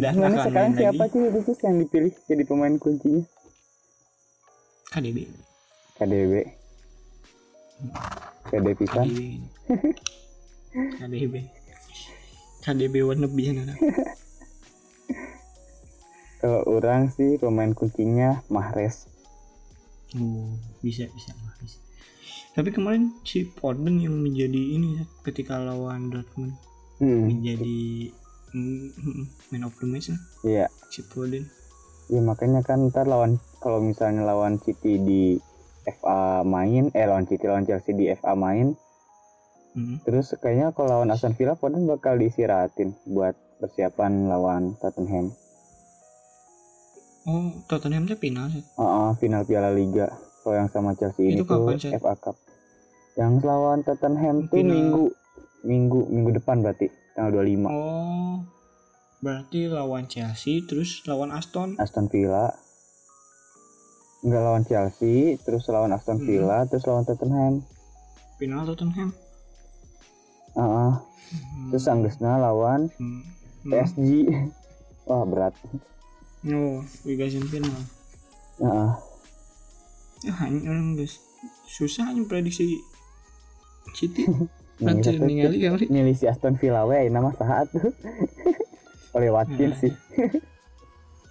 [0.04, 3.24] dan Mana sekarang siapa lagi sih itu yang dipilih jadi pemain kuncinya?
[4.90, 5.30] KDB
[6.02, 6.34] KDB.
[8.48, 9.06] KDB pisan.
[9.06, 9.22] KDB.
[10.98, 11.34] KDB
[12.68, 13.74] KDB wannabe nana
[16.38, 19.10] Kalau orang sih pemain kuncinya Mahrez.
[20.16, 21.78] oh bisa bisa bisa
[22.56, 26.56] tapi kemarin si Foden yang menjadi ini ya, ketika lawan Dortmund
[26.98, 28.10] Hmm, menjadi
[28.56, 29.24] mm, mm,
[29.54, 30.66] man of the match lah iya.
[30.90, 31.46] si Foden
[32.08, 35.24] Ya makanya kan ntar lawan kalau misalnya lawan City di
[35.86, 38.74] FA main eh lawan City lawan Chelsea di FA main
[39.76, 40.02] Hmm.
[40.02, 45.30] terus kayaknya kalau lawan Aston Villa Foden bakal diistirahatin buat persiapan lawan Tottenham
[47.28, 48.64] Oh, Tottenham tuh final sih.
[48.80, 50.08] Ah, ah, final Piala Liga
[50.40, 52.00] kalau yang sama Chelsea ini Itu tuh kapan, Seth?
[52.00, 52.36] FA Cup
[53.14, 54.72] yang lawan Tottenham tuh Final.
[54.72, 55.06] minggu
[55.62, 58.36] minggu minggu depan berarti tanggal 25 Oh.
[59.18, 61.76] Berarti lawan Chelsea terus lawan Aston.
[61.76, 62.54] Aston Villa
[64.18, 66.26] nggak lawan Chelsea terus lawan Aston Hmm.
[66.26, 67.54] Villa terus lawan Tottenham
[68.38, 69.10] Final Tottenham.
[70.54, 70.94] Ah, ah.
[71.28, 71.70] Hmm.
[71.70, 73.20] terus Anggesna lawan Hmm.
[73.62, 73.72] Hmm.
[73.74, 74.32] PSG
[75.10, 75.52] wah berat
[76.46, 77.82] Oh, Liga final.
[78.62, 78.94] Ah, ah.
[80.22, 81.18] Ya, hanya orang guys.
[81.66, 82.78] Susah hanya prediksi
[83.98, 84.30] City.
[84.78, 85.86] Nanti ningali kali.
[85.90, 87.90] milih si Aston Villa we nama saat tuh
[89.18, 89.82] oleh Watkins Nah.
[89.82, 89.94] sih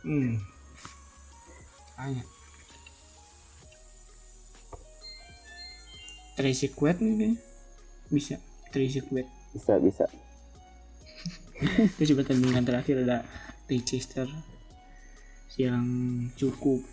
[0.07, 0.39] Hmm.
[1.99, 2.23] Hanya.
[6.39, 7.31] Tracy Quet nih kayaknya.
[8.11, 8.35] Bisa.
[8.71, 9.27] Tracy Quet.
[9.57, 10.05] bisa bisa
[11.97, 13.25] Itu coba tandingan terakhir ada
[13.67, 14.29] Leicester
[15.57, 15.85] yang
[16.37, 16.85] cukup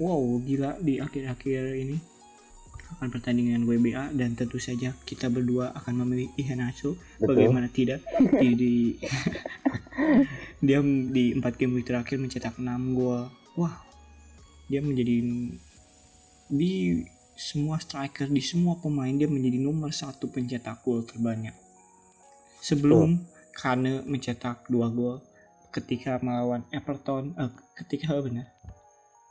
[0.00, 1.96] wow gila di akhir-akhir ini.
[2.86, 6.94] Akan pertandingan WBA dan tentu saja kita berdua akan memilih Iheanacho.
[7.18, 7.26] Betul.
[7.34, 8.00] bagaimana tidak?
[8.14, 8.96] Di, di-
[10.66, 13.26] dia di empat game week terakhir mencetak 6 gol.
[13.58, 13.74] Wah
[14.70, 15.22] dia menjadi
[16.46, 17.02] di
[17.36, 21.54] semua striker di semua pemain dia menjadi nomor satu pencetak gol terbanyak.
[22.62, 23.18] Sebelum
[23.56, 25.22] Kane mencetak dua gol
[25.76, 28.46] ketika melawan Everton eh, ketika apa benar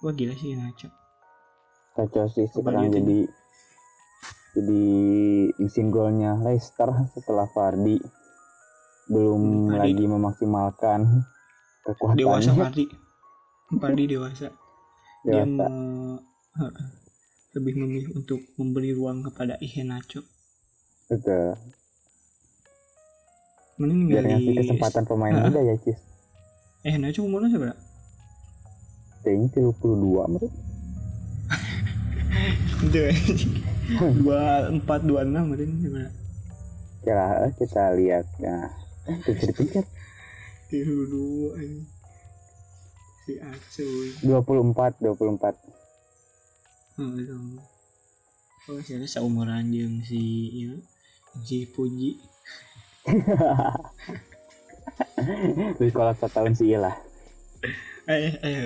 [0.06, 0.94] wah gila sih Nacho
[1.98, 3.02] kacau sih sekarang liatin.
[3.02, 3.20] jadi
[4.56, 4.84] jadi
[5.58, 8.00] mesin golnya Leicester setelah Vardy
[9.10, 9.80] belum Vardy.
[9.94, 11.00] lagi memaksimalkan
[12.16, 12.86] dewasa kekuatannya Fardi
[13.66, 14.48] Fardi dewasa.
[15.26, 15.50] Dia dewasa.
[15.50, 16.22] me-
[17.58, 20.22] lebih memilih untuk memberi ruang kepada Iheanacho.
[21.10, 21.58] Betul.
[23.76, 26.00] Mending biar ngasih kesempatan pemain muda ya Cis
[26.86, 27.82] Iheanacho umurnya berapa
[29.26, 30.54] kayaknya 32 menurut
[32.86, 33.02] itu
[34.22, 36.14] dua empat dua enam berarti berapa
[37.02, 38.70] kira kita lihat nah
[39.10, 39.86] itu bisa dipencet
[40.70, 41.82] tiga dua ini
[43.26, 43.90] si Acu
[44.22, 45.58] 24 24
[47.02, 47.38] oh itu.
[48.70, 50.74] Oh saya seumuran jeung si ya
[51.42, 52.22] si Puji
[55.80, 56.96] Terus kalau setahun sih iya lah
[58.06, 58.66] ayo ayo.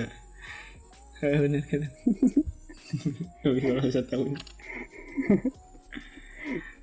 [1.24, 1.82] Ayo bener kan
[3.44, 4.30] kalau satu tahun.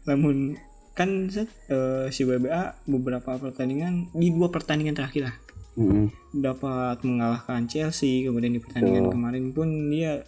[0.09, 0.57] Namun
[0.97, 5.37] kan Seth, eh, si WBA beberapa pertandingan di dua pertandingan terakhir lah.
[5.77, 6.09] Mm-mm.
[6.33, 9.13] dapat mengalahkan Chelsea kemudian di pertandingan Betul.
[9.13, 10.25] kemarin pun dia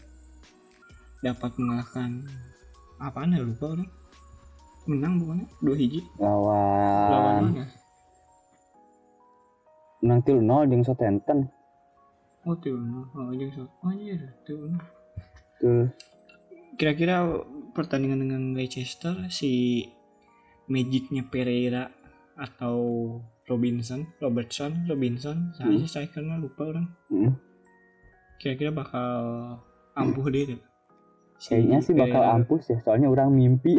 [1.26, 2.22] dapat mengalahkan
[3.02, 3.90] apaan ya lupa orang
[4.86, 6.06] menang bukannya dua hiji.
[6.22, 7.79] Lawan lawan mana
[10.00, 11.40] menang til 0 jeung Southampton
[12.48, 12.76] oh tuh
[13.16, 14.16] oh jeung so oh iya
[14.48, 14.72] tuh
[15.60, 15.88] tuh
[16.76, 17.28] kira-kira
[17.76, 19.84] pertandingan dengan Leicester si
[20.66, 21.92] Magicnya Pereira
[22.40, 22.78] atau
[23.46, 25.82] Robinson Robertson Robinson saya Hmm.
[25.84, 27.34] sih saya karena lupa orang Mm.
[28.40, 29.12] kira-kira bakal
[29.92, 30.62] ampuh deh tuh.
[31.36, 32.36] Si kayaknya sih bakal Pereira.
[32.36, 33.76] ampus ya soalnya orang mimpi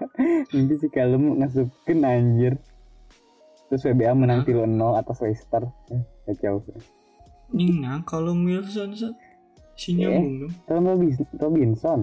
[0.54, 2.54] mimpi si Kalem ngasupkeun anjir
[3.66, 4.46] terus WBA menang Nah.
[4.46, 5.62] til 0 atas Leicester.
[5.88, 6.60] Eh, kacau
[7.50, 8.96] Ini nah kalau Wilson
[9.74, 9.94] si Eh.
[9.96, 12.00] nyambung dong kalau Robin- Robinson.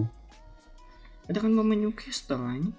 [1.24, 2.70] Ada kan pemain Newcastle ini.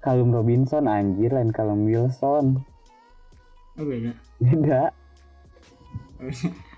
[0.00, 2.64] Kalum Robinson anjir lain Kalum Wilson.
[3.74, 4.12] Oh beda.
[4.38, 4.90] Beda.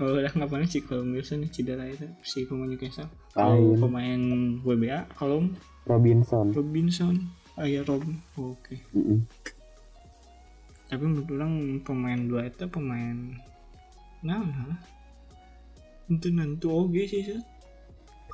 [0.00, 2.08] Oh udah ngapain sih kalau Wilson cedera itu?
[2.22, 3.04] Si pemain Newcastle.
[3.30, 4.16] Kalau pemain
[4.58, 5.44] WBA kalau
[5.84, 6.56] Robinson.
[6.56, 7.28] Robinson.
[7.52, 8.00] Ah ya Rob.
[8.34, 8.80] Oke.
[8.90, 9.28] Mm-mm.
[10.90, 11.54] Tapi menurut orang
[11.86, 13.16] pemain dua itu pemain
[14.20, 14.42] nah
[16.10, 17.46] itu nanti oke sih Seth.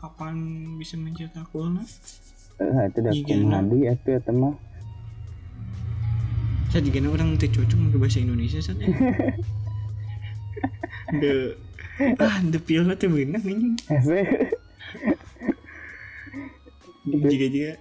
[0.01, 0.35] kapan
[0.81, 1.77] bisa mencetak gol
[2.57, 4.57] Eh, itu udah kumadi itu ya teman
[6.73, 8.89] saya juga orang teh cocok ke bahasa Indonesia saat ya?
[11.23, 11.55] The
[12.19, 13.79] ah the pilnya tuh bener ini.
[17.07, 17.73] Jika jika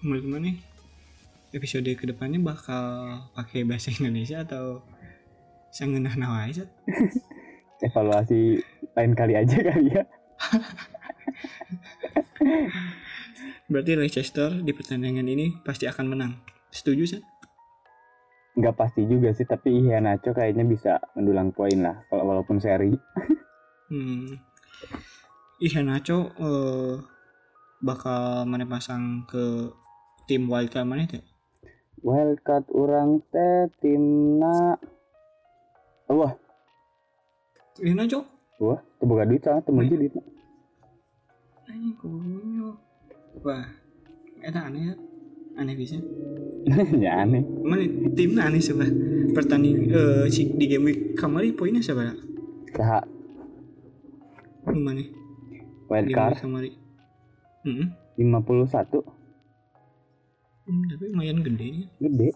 [0.00, 0.56] menurut mana nih
[1.52, 4.82] episode ke depannya bakal pakai bahasa Indonesia atau
[5.72, 6.16] sangenah
[6.52, 6.68] Sat?
[7.86, 8.62] evaluasi
[8.94, 10.04] lain kali aja kali ya.
[13.70, 16.32] Berarti Leicester di pertandingan ini pasti akan menang.
[16.72, 17.22] Setuju sih
[18.52, 22.92] nggak pasti juga sih tapi Iheanacho kayaknya bisa mendulang poin lah kalau walaupun seri.
[23.92, 24.40] Hmm.
[25.60, 26.96] Iheanacho eh,
[27.84, 29.68] bakal mana pasang ke
[30.24, 31.20] tim wildcard mana itu
[32.02, 34.76] wildcard orang teh timna
[36.10, 36.34] wah.
[37.80, 38.20] Ini aja
[38.60, 39.96] wah terbuka duit sana temen Hmm.
[39.96, 40.12] duit
[41.72, 42.76] anjing konyol
[43.40, 43.64] wah
[44.42, 44.94] itu aneh ya.
[45.52, 45.96] Aneh bisa.
[47.04, 47.42] Ya aneh.
[47.64, 48.90] Mana timnya aneh sebelah
[49.32, 52.18] pertanding eh si di game week kemarin poinnya seberapa
[52.72, 53.04] Saha
[54.72, 55.04] mana?
[55.90, 56.40] Wildcard.
[56.40, 56.72] Kemarin
[57.66, 57.86] hmm.
[58.16, 59.21] 51
[60.62, 61.86] Hmm, tapi lumayan gede ya.
[62.00, 62.28] Gede.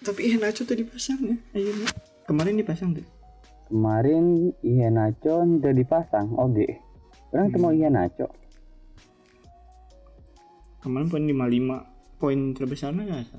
[0.00, 1.88] Tapi eh Nacho tuh dipasang ya akhirnya
[2.24, 3.04] kemarin dipasang tuh.
[3.68, 6.66] Kemarin Iheanacho udah dipasang oke.
[7.30, 8.26] Orang tuh mau Iheanacho.
[10.80, 13.38] Kemarin poin 55 poin terbesarnya nggak Sa?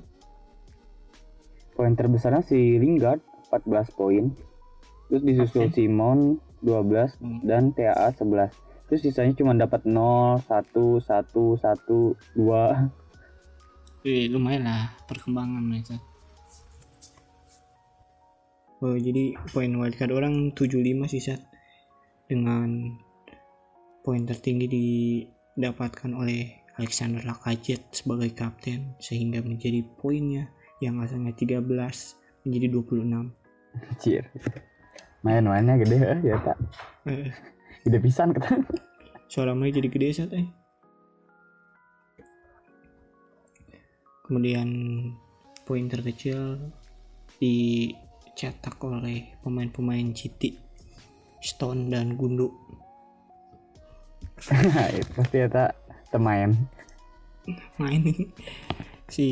[1.72, 3.18] poin terbesarnya si Lingard
[3.50, 4.30] 14 poin.
[5.10, 5.74] Terus disusul Oke.
[5.74, 7.42] Simon 12 Hmm.
[7.42, 8.54] dan TAA 11
[8.92, 10.68] terus sisanya cuma dapat 0 1
[11.00, 11.00] 1 1
[12.36, 13.00] 2
[14.04, 15.96] Eh, lumayan lah perkembangan mereka.
[18.84, 21.40] Oh jadi poin wildcard orang 75 sih Sat.
[22.28, 22.92] dengan
[24.04, 30.52] poin tertinggi didapatkan oleh Alexander Lacazette sebagai kapten sehingga menjadi poinnya
[30.84, 31.64] yang asalnya 13
[32.44, 33.08] menjadi 26
[33.88, 34.28] Anjir.
[35.24, 36.58] Main-mainnya gede ya, ya tak
[37.08, 37.32] Eh,
[37.82, 38.62] gede pisan kata
[39.32, 40.46] suara mulai jadi gede saat eh.
[44.22, 44.68] Kemudian
[45.66, 46.56] poin terkecil
[47.36, 50.56] dicetak oleh pemain-pemain Citi,
[51.42, 52.48] Stone dan Gundu.
[54.98, 55.76] Itu pasti ya tak
[56.14, 56.54] temain
[57.78, 58.02] Main
[59.10, 59.28] si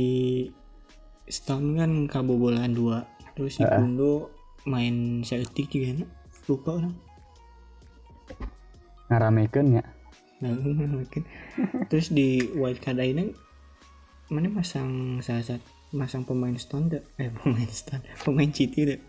[1.30, 3.06] Stone kan kabobolan dua,
[3.38, 3.78] terus si Heeh.
[3.78, 4.26] Gundu
[4.66, 6.04] main Celtic juga
[6.50, 7.09] lupa orang.
[9.10, 9.84] Ngaramekeun ya.
[11.90, 13.34] Terus di wildcard ini
[14.30, 19.00] mana masang salah satu masang pemain stone deh eh pemain stone pemain City deh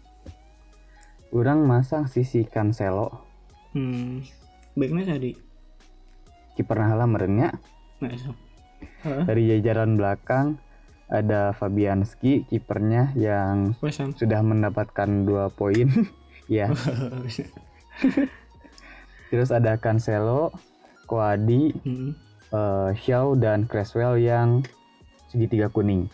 [1.30, 3.22] orang masang sisi Cancelo.
[3.72, 4.26] Hmm
[4.74, 5.32] baiknya tadi?
[6.58, 7.54] Kiper nahala merenya
[8.02, 9.24] Hah?
[9.30, 10.58] dari jajaran belakang
[11.12, 15.88] ada Fabianski kipernya yang pasang sudah mendapatkan dua poin.
[16.52, 16.68] Ya
[19.32, 20.52] terus ada Cancelo
[21.08, 22.12] Koadi hmm.
[22.52, 24.62] eh, Shaw dan Creswell yang
[25.32, 26.12] segitiga kuning.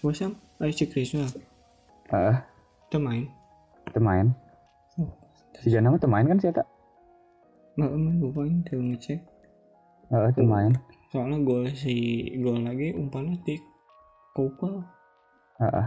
[0.00, 1.28] Pasang ayo cek Rizal
[2.10, 2.36] eh?
[2.88, 3.28] Udah main.
[3.92, 4.32] Temain
[4.96, 5.08] Oh,
[5.60, 6.68] si nama temain kan sih tak
[7.72, 9.20] nggak main lupa ini tuh ngecek.
[10.12, 10.72] Eh temain
[11.12, 13.60] soalnya gol si gol lagi umpannya di
[14.32, 14.80] Kopa
[15.60, 15.86] Heeh.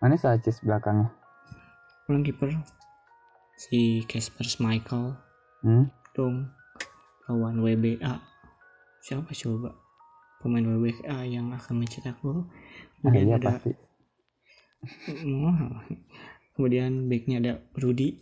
[0.00, 1.12] mana Sanchez belakangnya?
[2.08, 2.48] Orang kiper
[3.56, 5.16] si Casper Michael
[5.62, 5.86] hmm?
[6.14, 6.50] dong.
[7.24, 8.20] Lawan WBA
[9.00, 9.72] siapa coba?
[10.44, 12.44] Pemain WBA yang akan mencetak gol.
[13.00, 13.72] Ah, kemudian iya ada pasti.
[16.54, 18.20] Kemudian backnya ada Rudy.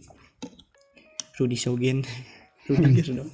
[1.43, 2.05] Rudy Sogen
[2.68, 3.30] Rudy dong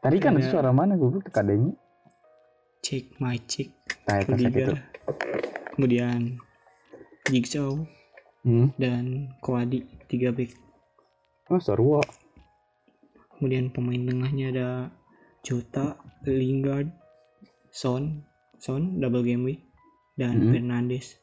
[0.00, 1.72] tadi kan Ada- suara mana gue tuh kadenya?
[2.80, 3.70] Cek my check
[4.04, 4.24] nah
[5.76, 6.40] kemudian
[7.30, 7.78] Jigsaw
[8.42, 8.76] hmm?
[8.76, 10.54] dan Koadi tiga back.
[11.50, 12.00] Oh Sorwo
[13.34, 14.68] kemudian pemain tengahnya ada
[15.40, 15.96] Jota
[16.28, 16.92] Lingard
[17.72, 18.20] Son
[18.60, 19.60] Son double game week
[20.14, 20.52] dan Mhm.
[20.52, 21.16] Fernandes.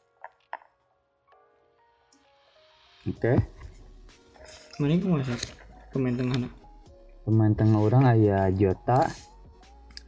[3.06, 3.38] Oke.
[4.82, 5.38] Mana itu masuk
[5.94, 6.52] pemain tengah nak?
[7.22, 9.06] Pemain tengah orang aya Jota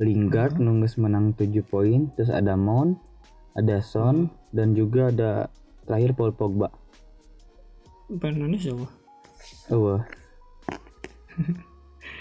[0.00, 2.96] Lingard nunggus menang 7 poin terus ada Mount
[3.52, 5.52] ada Son dan juga ada
[5.84, 6.72] terakhir Paul Pogba
[8.18, 8.86] Fernandes apa
[9.82, 10.02] wah.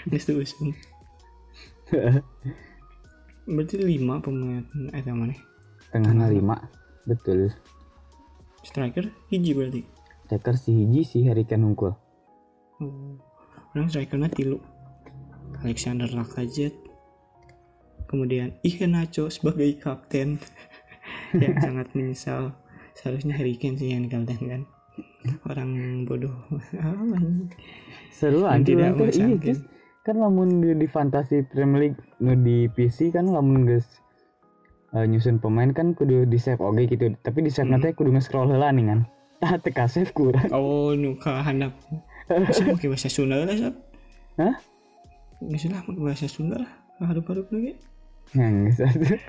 [0.06, 0.70] Ini tuh usung
[3.50, 4.62] berarti lima pemain
[4.94, 5.34] eh yang mana
[5.90, 7.50] tengahnya 5 betul.
[8.62, 9.82] Striker hiji berarti.
[10.30, 11.90] Striker si hiji si Harry Kane unggul
[12.78, 13.18] oh.
[13.74, 14.62] orang strikernya tilu.
[15.66, 16.78] Alexander Lacazette.
[18.06, 20.38] Kemudian Iheanacho sebagai kapten.
[21.42, 22.54] Yang sangat menyesal.
[22.94, 24.62] Seharusnya Harry Kane sih yang kapten kan
[25.48, 26.34] orang bodoh.
[28.16, 29.60] Seru anjir tidak teh, iya guys
[30.00, 33.84] kan lamun di, di fantasi Premier League nu di PC kan lamun guys
[34.96, 37.12] eh, nyusun pemain kan kudu di save oke gitu.
[37.20, 37.78] Tapi di save Hmm.
[37.78, 39.00] nanti kudu nge-scroll heula nih kan.
[39.40, 40.48] Tah teka save kurang.
[40.52, 41.76] Oh nuka handap.
[42.48, 43.74] Bisa pakai bahasa Sunda lah sob
[44.38, 44.54] Hah?
[45.42, 46.72] Nggak salah pakai bahasa Sunda lah.
[47.00, 47.80] Harup-harup lagi.
[48.36, 48.78] Yang geus.
[48.84, 49.20] Atuh.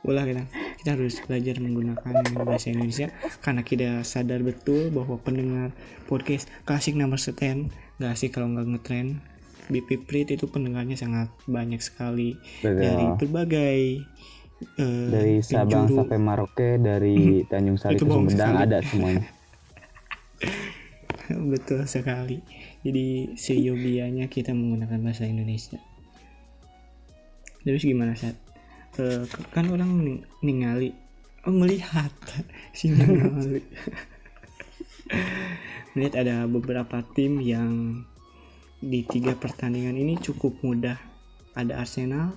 [0.00, 0.40] ulah kita
[0.80, 3.12] kita harus belajar menggunakan bahasa Indonesia
[3.44, 5.76] karena kita sadar betul bahwa pendengar
[6.08, 7.68] podcast klasik nomor seten
[8.00, 9.20] nggak asik kalau nggak ngetren.
[9.70, 12.34] BP Prit itu pendengarnya sangat banyak sekali.
[12.64, 12.80] Betul.
[12.82, 13.80] dari berbagai
[14.80, 15.98] eh, dari Sabang penjuru.
[16.02, 19.28] sampai Maroke dari Tanjung Sari ke Sumedang ada semuanya.
[21.52, 22.42] Betul sekali.
[22.82, 25.78] Jadi seyogianya kita menggunakan bahasa Indonesia.
[27.62, 28.34] Terus gimana saat
[29.54, 30.90] kan orang ning- ningali
[31.46, 32.12] oh melihat
[32.76, 33.62] si ningali
[35.94, 38.04] melihat ada beberapa tim yang
[38.80, 40.96] di tiga pertandingan ini cukup mudah
[41.52, 42.32] ada Arsenal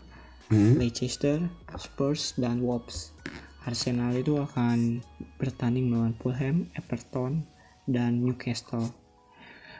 [0.54, 0.78] Hmm?
[0.78, 1.42] Leicester,
[1.80, 3.16] Spurs, dan Wolves.
[3.64, 5.02] Arsenal itu akan
[5.42, 7.48] bertanding melawan Fulham, Everton,
[7.90, 8.92] dan Newcastle.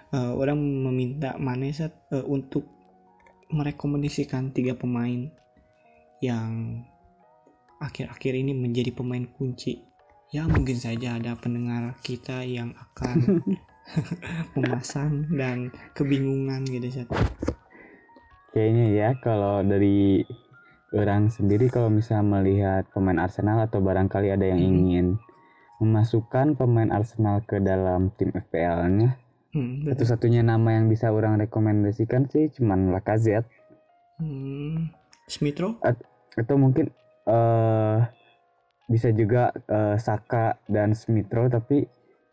[0.10, 2.66] Eh, orang meminta Manesat eh, untuk
[3.54, 5.30] merekomendasikan tiga pemain
[6.24, 6.80] yang
[7.84, 9.84] akhir-akhir ini menjadi pemain kunci.
[10.32, 13.44] Ya mungkin saja ada pendengar kita yang akan
[14.56, 17.04] memasang dan kebingungan gitu.
[18.56, 20.24] Kayaknya ya kalau dari
[20.94, 24.72] orang sendiri kalau misalnya melihat pemain Arsenal atau barangkali ada yang Hmm.
[24.80, 25.08] ingin
[25.84, 29.20] memasukkan pemain Arsenal ke dalam tim FPL-nya,
[29.52, 33.50] Hmm, satu-satunya nama yang bisa orang rekomendasikan sih cuman Lacazette
[34.18, 34.94] Hmm,
[35.28, 35.76] Smithrow?
[36.38, 36.90] Atau mungkin
[37.24, 38.00] eh
[38.92, 41.88] bisa juga eh, Saka dan Smithrow tapi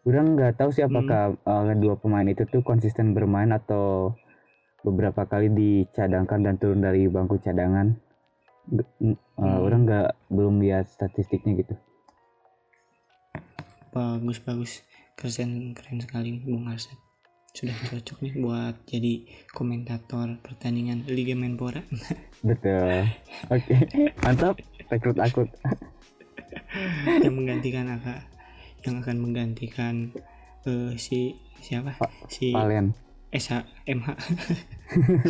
[0.08, 4.16] orang nggak tahu sih apakah eh, dua pemain itu tuh konsisten bermain atau
[4.80, 7.92] beberapa kali dicadangkan dan turun dari bangku cadangan.
[8.72, 9.64] Eh, Hmm.
[9.64, 11.74] orang nggak belum lihat statistiknya gitu.
[13.90, 14.72] Bagus bagus.
[15.16, 16.96] Keren keren sekali Bung Arset
[17.50, 21.82] sudah cocok nih buat jadi komentator pertandingan Liga Menpora
[22.48, 23.10] betul.
[23.50, 23.74] Oke.
[24.22, 24.62] Mantap.
[24.90, 25.50] Rekrut akut
[27.22, 28.26] yang menggantikan aka
[28.86, 30.14] yang akan menggantikan
[30.66, 31.98] eh, si siapa?
[32.30, 32.94] Si Valen.
[33.30, 34.08] MH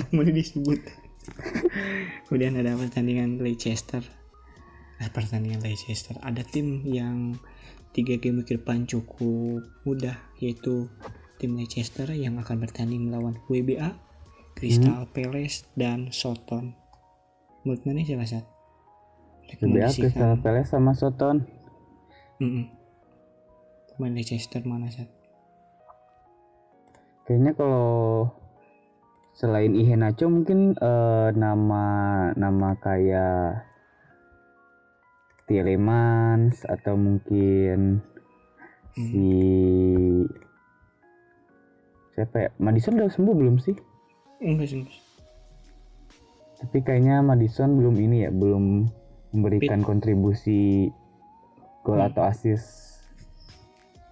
[0.17, 0.81] mau disebut.
[2.25, 4.01] Kemudian ada pertandingan Leicester.
[4.97, 6.17] Nah, pertandingan Leicester.
[6.25, 7.37] Ada tim yang
[7.93, 10.89] tiga game ke depan cukup mudah yaitu
[11.41, 13.97] tim Leicester yang akan bertanding melawan WBA
[14.53, 16.77] Crystal Palace dan Soton.
[17.65, 18.45] Menurut mana siapa saat
[19.57, 21.49] BBA Crystal Palace sama Soton.
[22.41, 22.69] Mm-mm.
[23.97, 25.09] pemain Leicester mana saat
[27.29, 28.29] Kayaknya kalau
[29.37, 31.85] selain Iheanacho mungkin eh, nama
[32.37, 33.65] nama kayak
[35.49, 38.01] Tielemans atau mungkin
[38.95, 39.31] si
[42.21, 43.73] siapa ya Madison udah sembuh belum sih?
[44.45, 44.97] enggak sih enggak.
[46.61, 48.93] Tapi kayaknya Madison belum ini ya belum
[49.33, 50.93] memberikan kontribusi
[51.81, 52.13] gol Hmm.
[52.13, 53.01] atau assist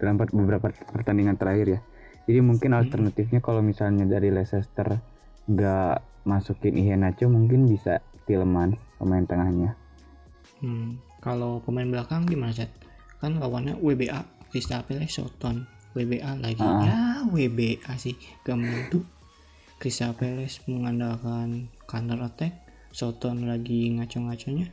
[0.01, 1.81] dalam beberapa pertandingan terakhir ya.
[2.25, 2.81] Jadi mungkin Hmm.
[2.81, 4.97] alternatifnya kalau misalnya dari Leicester
[5.45, 9.77] nggak masukin Iheanacho mungkin bisa Tielemans pemain tengahnya.
[10.65, 12.73] Hmm, kalau pemain belakang gimana Chat?
[13.21, 15.69] Kan lawannya WBA, Crystal Palace, Soton.
[15.97, 16.61] WBA lagi.
[16.65, 16.83] Ah.
[16.85, 19.05] Ya, WBA sih gak menentu.
[19.79, 24.67] Crystal Palace mengandalkan counter attack, Soton lagi ngaco-ngaconya.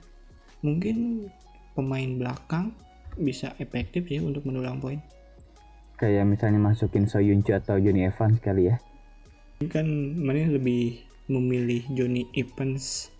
[0.65, 1.29] Mungkin
[1.77, 2.73] pemain belakang
[3.15, 4.97] bisa efektif sih untuk mendulang poin.
[5.95, 8.81] Kayak misalnya masukin Soyuncu atau Johnny Evans kali ya.
[9.71, 13.13] Kan mana lebih memilih Johnny Evans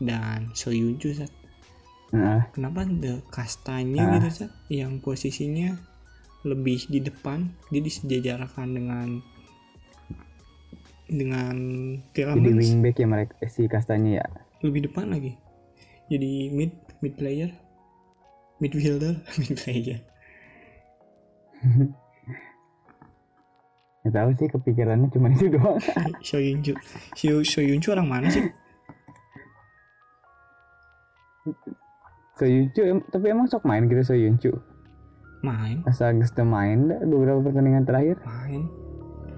[0.00, 1.28] dan Soyuncu Sat.
[2.12, 4.10] Nah, kenapa the kastanya Ah.
[4.16, 5.76] gitu Sat, yang posisinya
[6.42, 9.08] lebih di depan dia disejajarkan dengan
[11.06, 11.54] dengan
[12.16, 14.26] jadi Tielemans wingback ya mereka eh, si Kastanya ya.
[14.64, 15.36] lebih depan lagi
[16.08, 16.72] jadi mid
[17.04, 17.50] mid player
[18.58, 19.98] midfielder mid player
[24.02, 25.78] Nggak tahu sih kepikirannya cuma itu doang.
[26.26, 26.74] Soyuncu
[27.14, 28.42] si Soyuncu orang mana sih
[32.34, 34.50] Soyuncu em- tapi emang sok main gitu Soyuncu.
[35.42, 35.82] Main.
[35.84, 38.16] Asal teu main dah beberapa pertandingan terakhir.
[38.22, 38.62] main.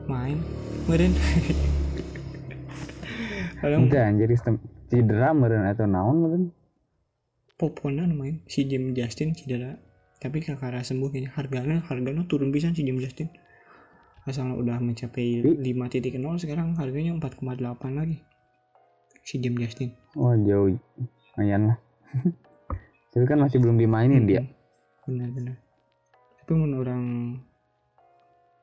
[0.04, 0.38] Main.
[0.84, 1.12] Meren
[3.64, 4.60] orang anjir sistem
[4.92, 6.44] cedera meureun atau naon meureun.
[7.56, 8.44] poponan main.
[8.44, 9.80] Si Jim Justin cedera.
[10.20, 11.30] Tapi kakara sembuh kayaknya.
[11.32, 13.32] Harganya harganya turun bisa si Jim Justin.
[14.28, 15.56] Asal udah mencapai Ih.
[15.56, 17.60] 5.0 sekarang harganya 4,8
[17.96, 18.20] lagi.
[19.24, 19.96] Si Jim Justin.
[20.16, 20.76] Wah jauh.
[21.36, 21.78] Lumayan lah.
[23.14, 24.42] tapi kan masih belum dimainin dia.
[25.04, 25.63] benar-benar
[26.44, 27.06] tapi menurut orang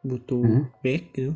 [0.06, 0.66] butuh Hmm.
[0.86, 1.34] back gitu.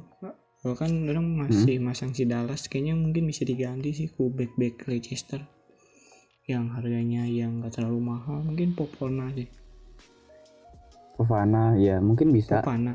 [0.62, 4.86] Kalau kan orang masih masang si Dallas kayaknya mungkin bisa diganti sih ku back back
[4.86, 5.42] Leicester
[6.46, 9.50] yang harganya yang gak terlalu mahal mungkin Popona sih
[11.18, 12.62] Fofana ya mungkin bisa.
[12.62, 12.94] Popana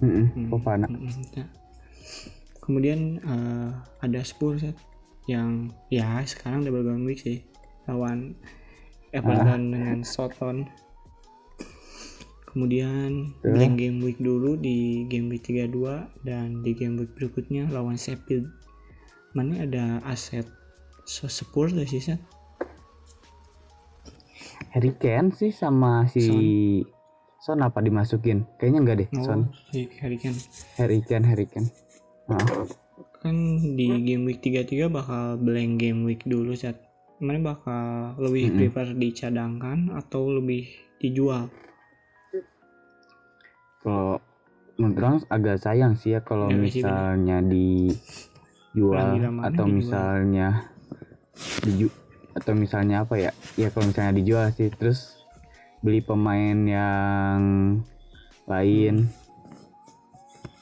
[0.00, 0.48] Mm-mm, Hmm,
[0.88, 1.44] mm-mm, ya.
[2.64, 3.70] kemudian eh,
[4.00, 4.72] ada Spurs ya,
[5.28, 7.44] yang ya sekarang double game week sih
[7.84, 8.32] lawan
[9.12, 10.64] Everton dengan Soton
[12.50, 13.50] kemudian Tuh.
[13.50, 15.70] blank game week dulu di game week 32
[16.22, 18.50] dan di game week berikutnya lawan Sheffield
[19.32, 20.44] mana ada aset
[21.04, 22.18] so Spurs sih Sat?
[24.70, 26.26] Harry Kane sih sama si
[27.40, 29.40] Son, apa dimasukin kayaknya enggak deh Oh, Son
[29.70, 30.36] si Harry Kane.
[30.76, 31.70] Harry Kane Harry Kane
[32.30, 32.38] Ah,
[33.18, 33.34] kan
[33.74, 36.78] di game week 33 bakal blank game week dulu saat
[37.18, 38.58] mana bakal lebih Mm-mm.
[38.70, 41.50] prefer dicadangkan atau lebih dijual
[43.80, 44.20] kalau
[44.76, 49.08] menurut agak sayang sih ya kalau Ya, sih, misalnya dijual
[49.42, 49.68] atau dijual.
[49.68, 50.48] misalnya
[51.60, 51.88] diju
[52.30, 55.20] atau misalnya apa ya ya kalau misalnya dijual sih terus
[55.80, 57.40] beli pemain yang
[58.44, 59.08] lain.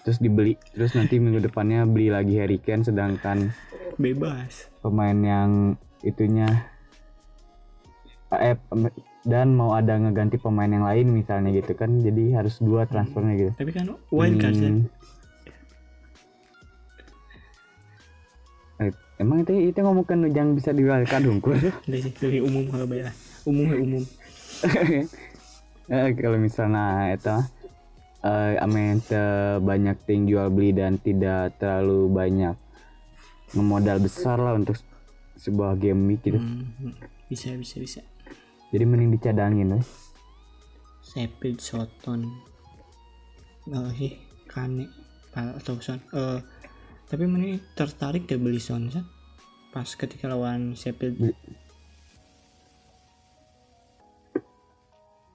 [0.03, 3.53] Terus dibeli terus nanti minggu depannya beli lagi Harry Kane sedangkan
[3.99, 4.71] bebas.
[4.81, 5.51] pemain yang
[6.01, 6.49] itunya
[8.31, 8.57] eh
[9.27, 13.53] dan mau ada ngeganti pemain yang lain misalnya gitu kan jadi harus dua transfernya gitu.
[13.59, 14.71] Tapi kan wild card Sat.
[14.71, 14.87] Hmm.
[18.79, 22.87] Eh, emang itu itu ngomongkan yang bisa di wildcard hungkul Udah sih, lebih umum kalau
[22.87, 23.11] bayar.
[23.43, 24.03] Umum ya umum.
[25.89, 27.33] Eh, kalau misalnya itu
[28.21, 29.01] eh amen
[29.64, 32.61] banyak ting jual beli dan tidak terlalu banyak
[33.57, 34.77] ngemodal besar lah untuk
[35.41, 36.37] sebuah game gitu.
[36.37, 36.93] Hmm,
[37.33, 38.01] bisa bisa bisa
[38.73, 39.87] jadi mending dicadangin weh.
[41.05, 42.29] Sheffield Soton
[43.73, 44.16] oh sih
[44.49, 44.89] Kane
[45.33, 46.41] atau Son eh
[47.09, 48.93] tapi mana tertarik deh beli Son
[49.73, 51.16] pas ketika lawan Sheffield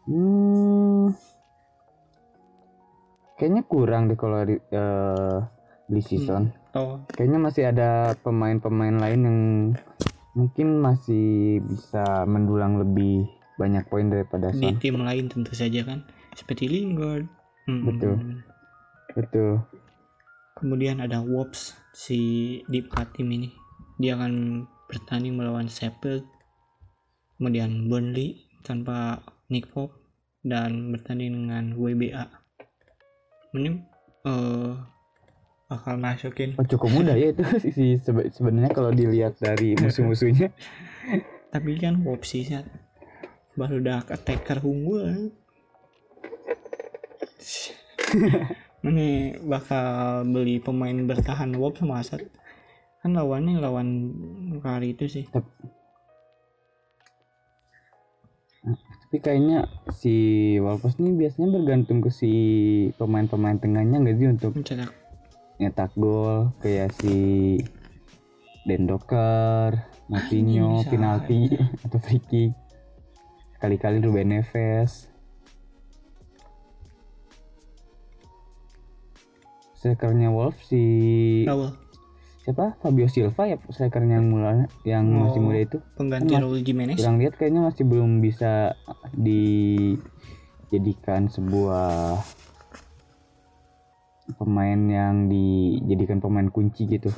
[0.03, 1.15] Hmm.
[3.39, 5.39] Kayaknya kurang deh kalau di, eh,
[5.87, 6.51] beli season.
[6.75, 9.39] oh Kayaknya masih ada pemain-pemain lain yang
[10.33, 14.81] mungkin masih bisa mendulang lebih banyak poin daripada di Son.
[14.81, 16.01] tim lain tentu saja kan
[16.33, 17.29] seperti Lingard
[17.63, 17.87] Hmm.
[17.87, 18.43] Betul.
[19.15, 19.63] Betul.
[20.59, 22.83] kemudian ada Wolves si di
[23.15, 23.47] tim ini
[23.95, 26.27] dia akan bertanding melawan Sheffield
[27.39, 29.95] kemudian Burnley tanpa Nick Pope
[30.43, 32.25] dan bertanding dengan WBA
[33.55, 33.79] ini
[34.27, 34.73] eh
[35.73, 37.41] bakal masukin Oh, cukup mudah ya itu
[37.73, 40.53] sih sebe- sebenarnya kalau dilihat dari musuh-musuhnya.
[41.49, 42.65] tapi kan Sat.
[43.53, 45.29] baru udah attacker unggul.
[48.83, 49.09] Ini
[49.41, 49.85] bakal
[50.27, 52.21] beli pemain bertahan Wolves sama Asad
[52.99, 53.87] kan lawannya lawan
[54.59, 55.25] kali itu sih.
[59.03, 60.15] Tapi kayaknya si
[60.57, 62.31] Wolves nih biasanya bergantung ke si
[62.95, 64.89] pemain-pemain tengahnya nggak sih untuk mencetak
[65.63, 67.15] nyetak gol kayak si
[68.63, 69.75] Dendoker,
[70.07, 71.51] Martinho, bisa penalti
[71.83, 72.51] atau free kick.
[73.59, 75.07] Kali-kali Ruben Neves.
[79.75, 80.83] Strikernya Wolves si
[81.43, 81.75] Raul
[82.39, 82.75] siapa?
[82.79, 85.47] Fabio Silva ya strikernya yang mula yang masih Oh.
[85.47, 85.77] muda itu.
[85.95, 88.75] pengganti Kan Raul Jimenez Kurang lihat kayaknya masih belum bisa
[89.15, 89.91] dijadikan
[91.27, 92.19] sebuah
[94.39, 97.11] pemain yang dijadikan pemain kunci gitu.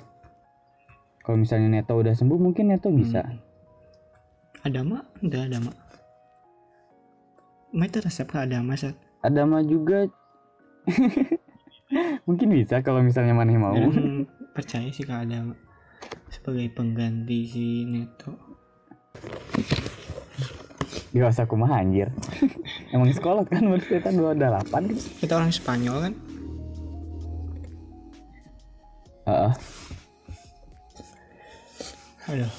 [1.21, 3.25] Kalau misalnya Neto udah sembuh mungkin Neto bisa.
[3.25, 3.41] Hmm.
[4.65, 5.71] Adama udah Adama
[7.69, 8.97] Mata resep ke Adama Sat.
[9.21, 10.09] Adama juga
[12.27, 13.75] mungkin bisa kalau misalnya Mane mau.
[13.77, 14.25] Dan
[14.55, 15.53] percaya sih ke Adama
[16.29, 18.55] sebagai pengganti si Neto
[21.23, 22.11] usah kumaha anjir.
[22.93, 25.07] Emang sekolah kan menurut kita 28 gitu.
[25.23, 26.13] kita orang Spanyol kan
[29.25, 29.53] Heeh.
[32.29, 32.53] Aduh.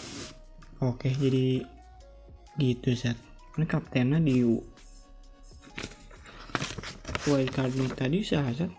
[0.82, 1.64] Oke, jadi
[2.60, 3.16] gitu Sat.
[3.56, 4.44] Ini kaptennya di
[7.26, 8.70] wildcard nih tadi sah Sat.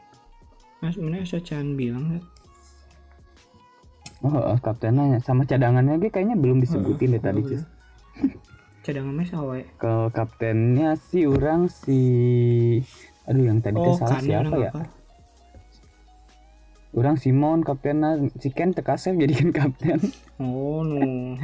[0.84, 2.26] Nah, sebenarnya Socan bilang Sat.
[4.26, 7.62] Oh, heeh, kaptennya sama cadangannya ge kayaknya belum disebutin deh tadi, Cus.
[8.82, 9.60] Cadangan mes awe.
[9.78, 12.00] Kalau kaptennya sih orang si
[13.28, 14.72] aduh yang tadi Oh, salah kan siapa ya?
[16.96, 20.00] Orang Simon kaptennya si Ken tekasep jadikan kapten.
[20.40, 21.36] Oh, no.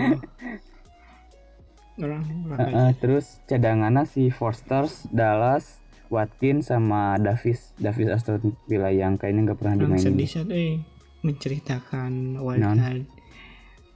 [1.94, 5.78] Orang orang Heeh, terus cadangannya si Forsters, Dallas,
[6.10, 10.10] Watkins sama Davis, Davis Aston Villa yang kayaknya nggak pernah Orang dimainin.
[10.10, 10.82] sedih Sat, eh
[11.22, 13.06] menceritakan wildcard.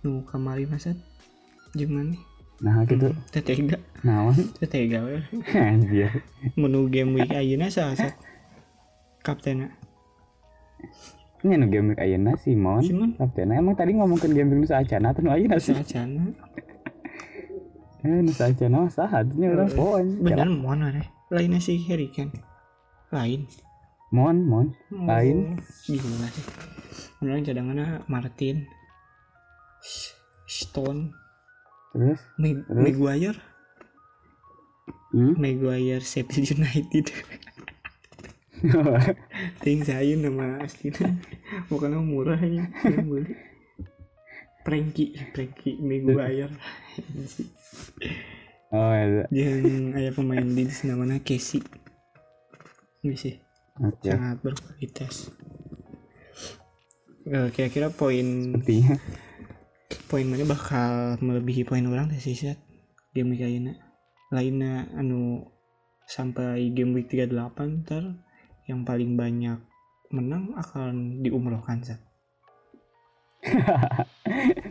[0.06, 0.98] Nu kamari Mas Sat.
[1.74, 2.22] Gimana nih?
[2.58, 5.22] nah gitu Teu tega, naon teu tega we.
[5.54, 6.10] anjir
[6.58, 8.18] Menu game week ayeuna saha
[9.22, 9.78] kaptenna.
[11.48, 13.10] Ini nu game ayeuna Simon Simon?
[13.16, 16.36] kapten emang tadi ngomongin game week nu saacana atau nu ayeuna sih Saacana.
[18.06, 21.08] eh nu saacana mah saha atunya urang poin Bener mon are.
[21.32, 22.36] Lainnya si Harry Kane.
[23.16, 23.48] Lain.
[24.12, 25.56] mon mon Lain.
[25.56, 26.46] Oh, Gila sih.
[27.24, 28.68] Orang cadangannya Martin.
[30.48, 31.12] Stone.
[31.92, 32.68] terus Terus?
[32.72, 33.40] Maguire.
[35.12, 35.34] hmm?
[35.36, 37.12] Maguire Sheffield United.
[39.64, 41.14] Ting saya nama aslinya.
[41.70, 42.66] Bukan nama murah aja.
[42.86, 43.34] Yang beli.
[44.68, 46.52] Frankie, Frankie Maguire.
[48.76, 51.64] oh iya Yang ayah pemain Leeds namanya Casey.
[53.06, 53.36] Ini sih
[53.80, 55.32] oke sangat berkualitas.
[57.28, 58.28] Eh, Kira-kira poin
[58.58, 58.98] sepertinya
[60.08, 62.60] poin mana bakal melebihi poin orang sih Sat.
[63.16, 63.76] game ayeuna
[64.32, 65.48] lainnya anu
[66.08, 68.04] sampai game week 38 ntar
[68.68, 69.60] yang paling banyak
[70.12, 72.00] menang akan diumrohkan Sat.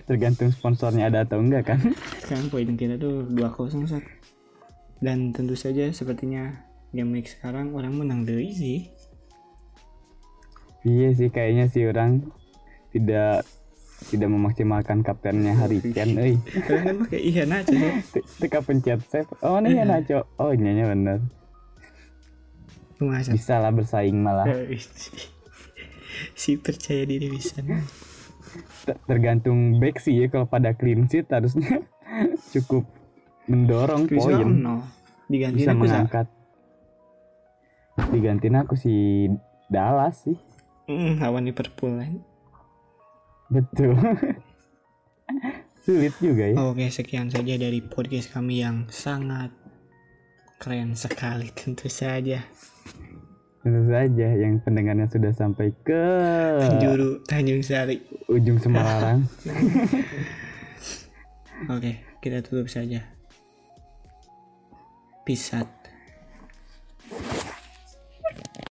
[0.09, 1.81] tergantung sponsornya ada atau enggak kan?
[2.21, 4.05] Sekarang poin kita tuh 2-0 Sat.
[4.97, 6.57] dan tentu saja sepertinya
[6.97, 8.79] game week sekarang orang menang dari sih
[10.87, 12.25] iya sih kayaknya sih orang
[12.95, 13.45] tidak
[14.09, 16.35] tidak memaksimalkan kaptennya Harry Kane euy
[16.65, 17.45] kalian kan pakai iya.
[18.13, 19.29] Te- teka pencet save.
[19.45, 21.21] Oh nih ya Nacho oh iya nya bener
[22.97, 23.37] Sat?
[23.37, 24.49] bisa lah bersaing malah.
[24.49, 24.81] Eh,
[26.33, 27.61] si percaya diri bisa.
[28.89, 31.85] Ter- tergantung back sih ya kalau pada clean sheet harusnya
[32.57, 32.89] cukup
[33.47, 34.49] mendorong poin.
[34.49, 34.81] no
[35.29, 36.27] diganti bisa aku mengangkat.
[38.13, 39.27] Digantiin aku si
[39.69, 40.39] Dallas sih.
[40.87, 42.15] Hmm, lawan Liverpool kan.
[43.51, 43.95] betul.
[45.87, 46.57] Sulit juga ya.
[46.67, 49.55] Oke, sekian saja dari podcast kami yang sangat
[50.59, 52.43] keren sekali tentu saja.
[53.67, 56.07] Tentu saja yang pendengarnya sudah sampai ke
[56.63, 57.99] Penjuru Tanjung Sari.
[58.31, 59.27] ujung Semarang
[61.75, 63.03] Oke, kita tutup saja.
[65.27, 65.76] Peace out.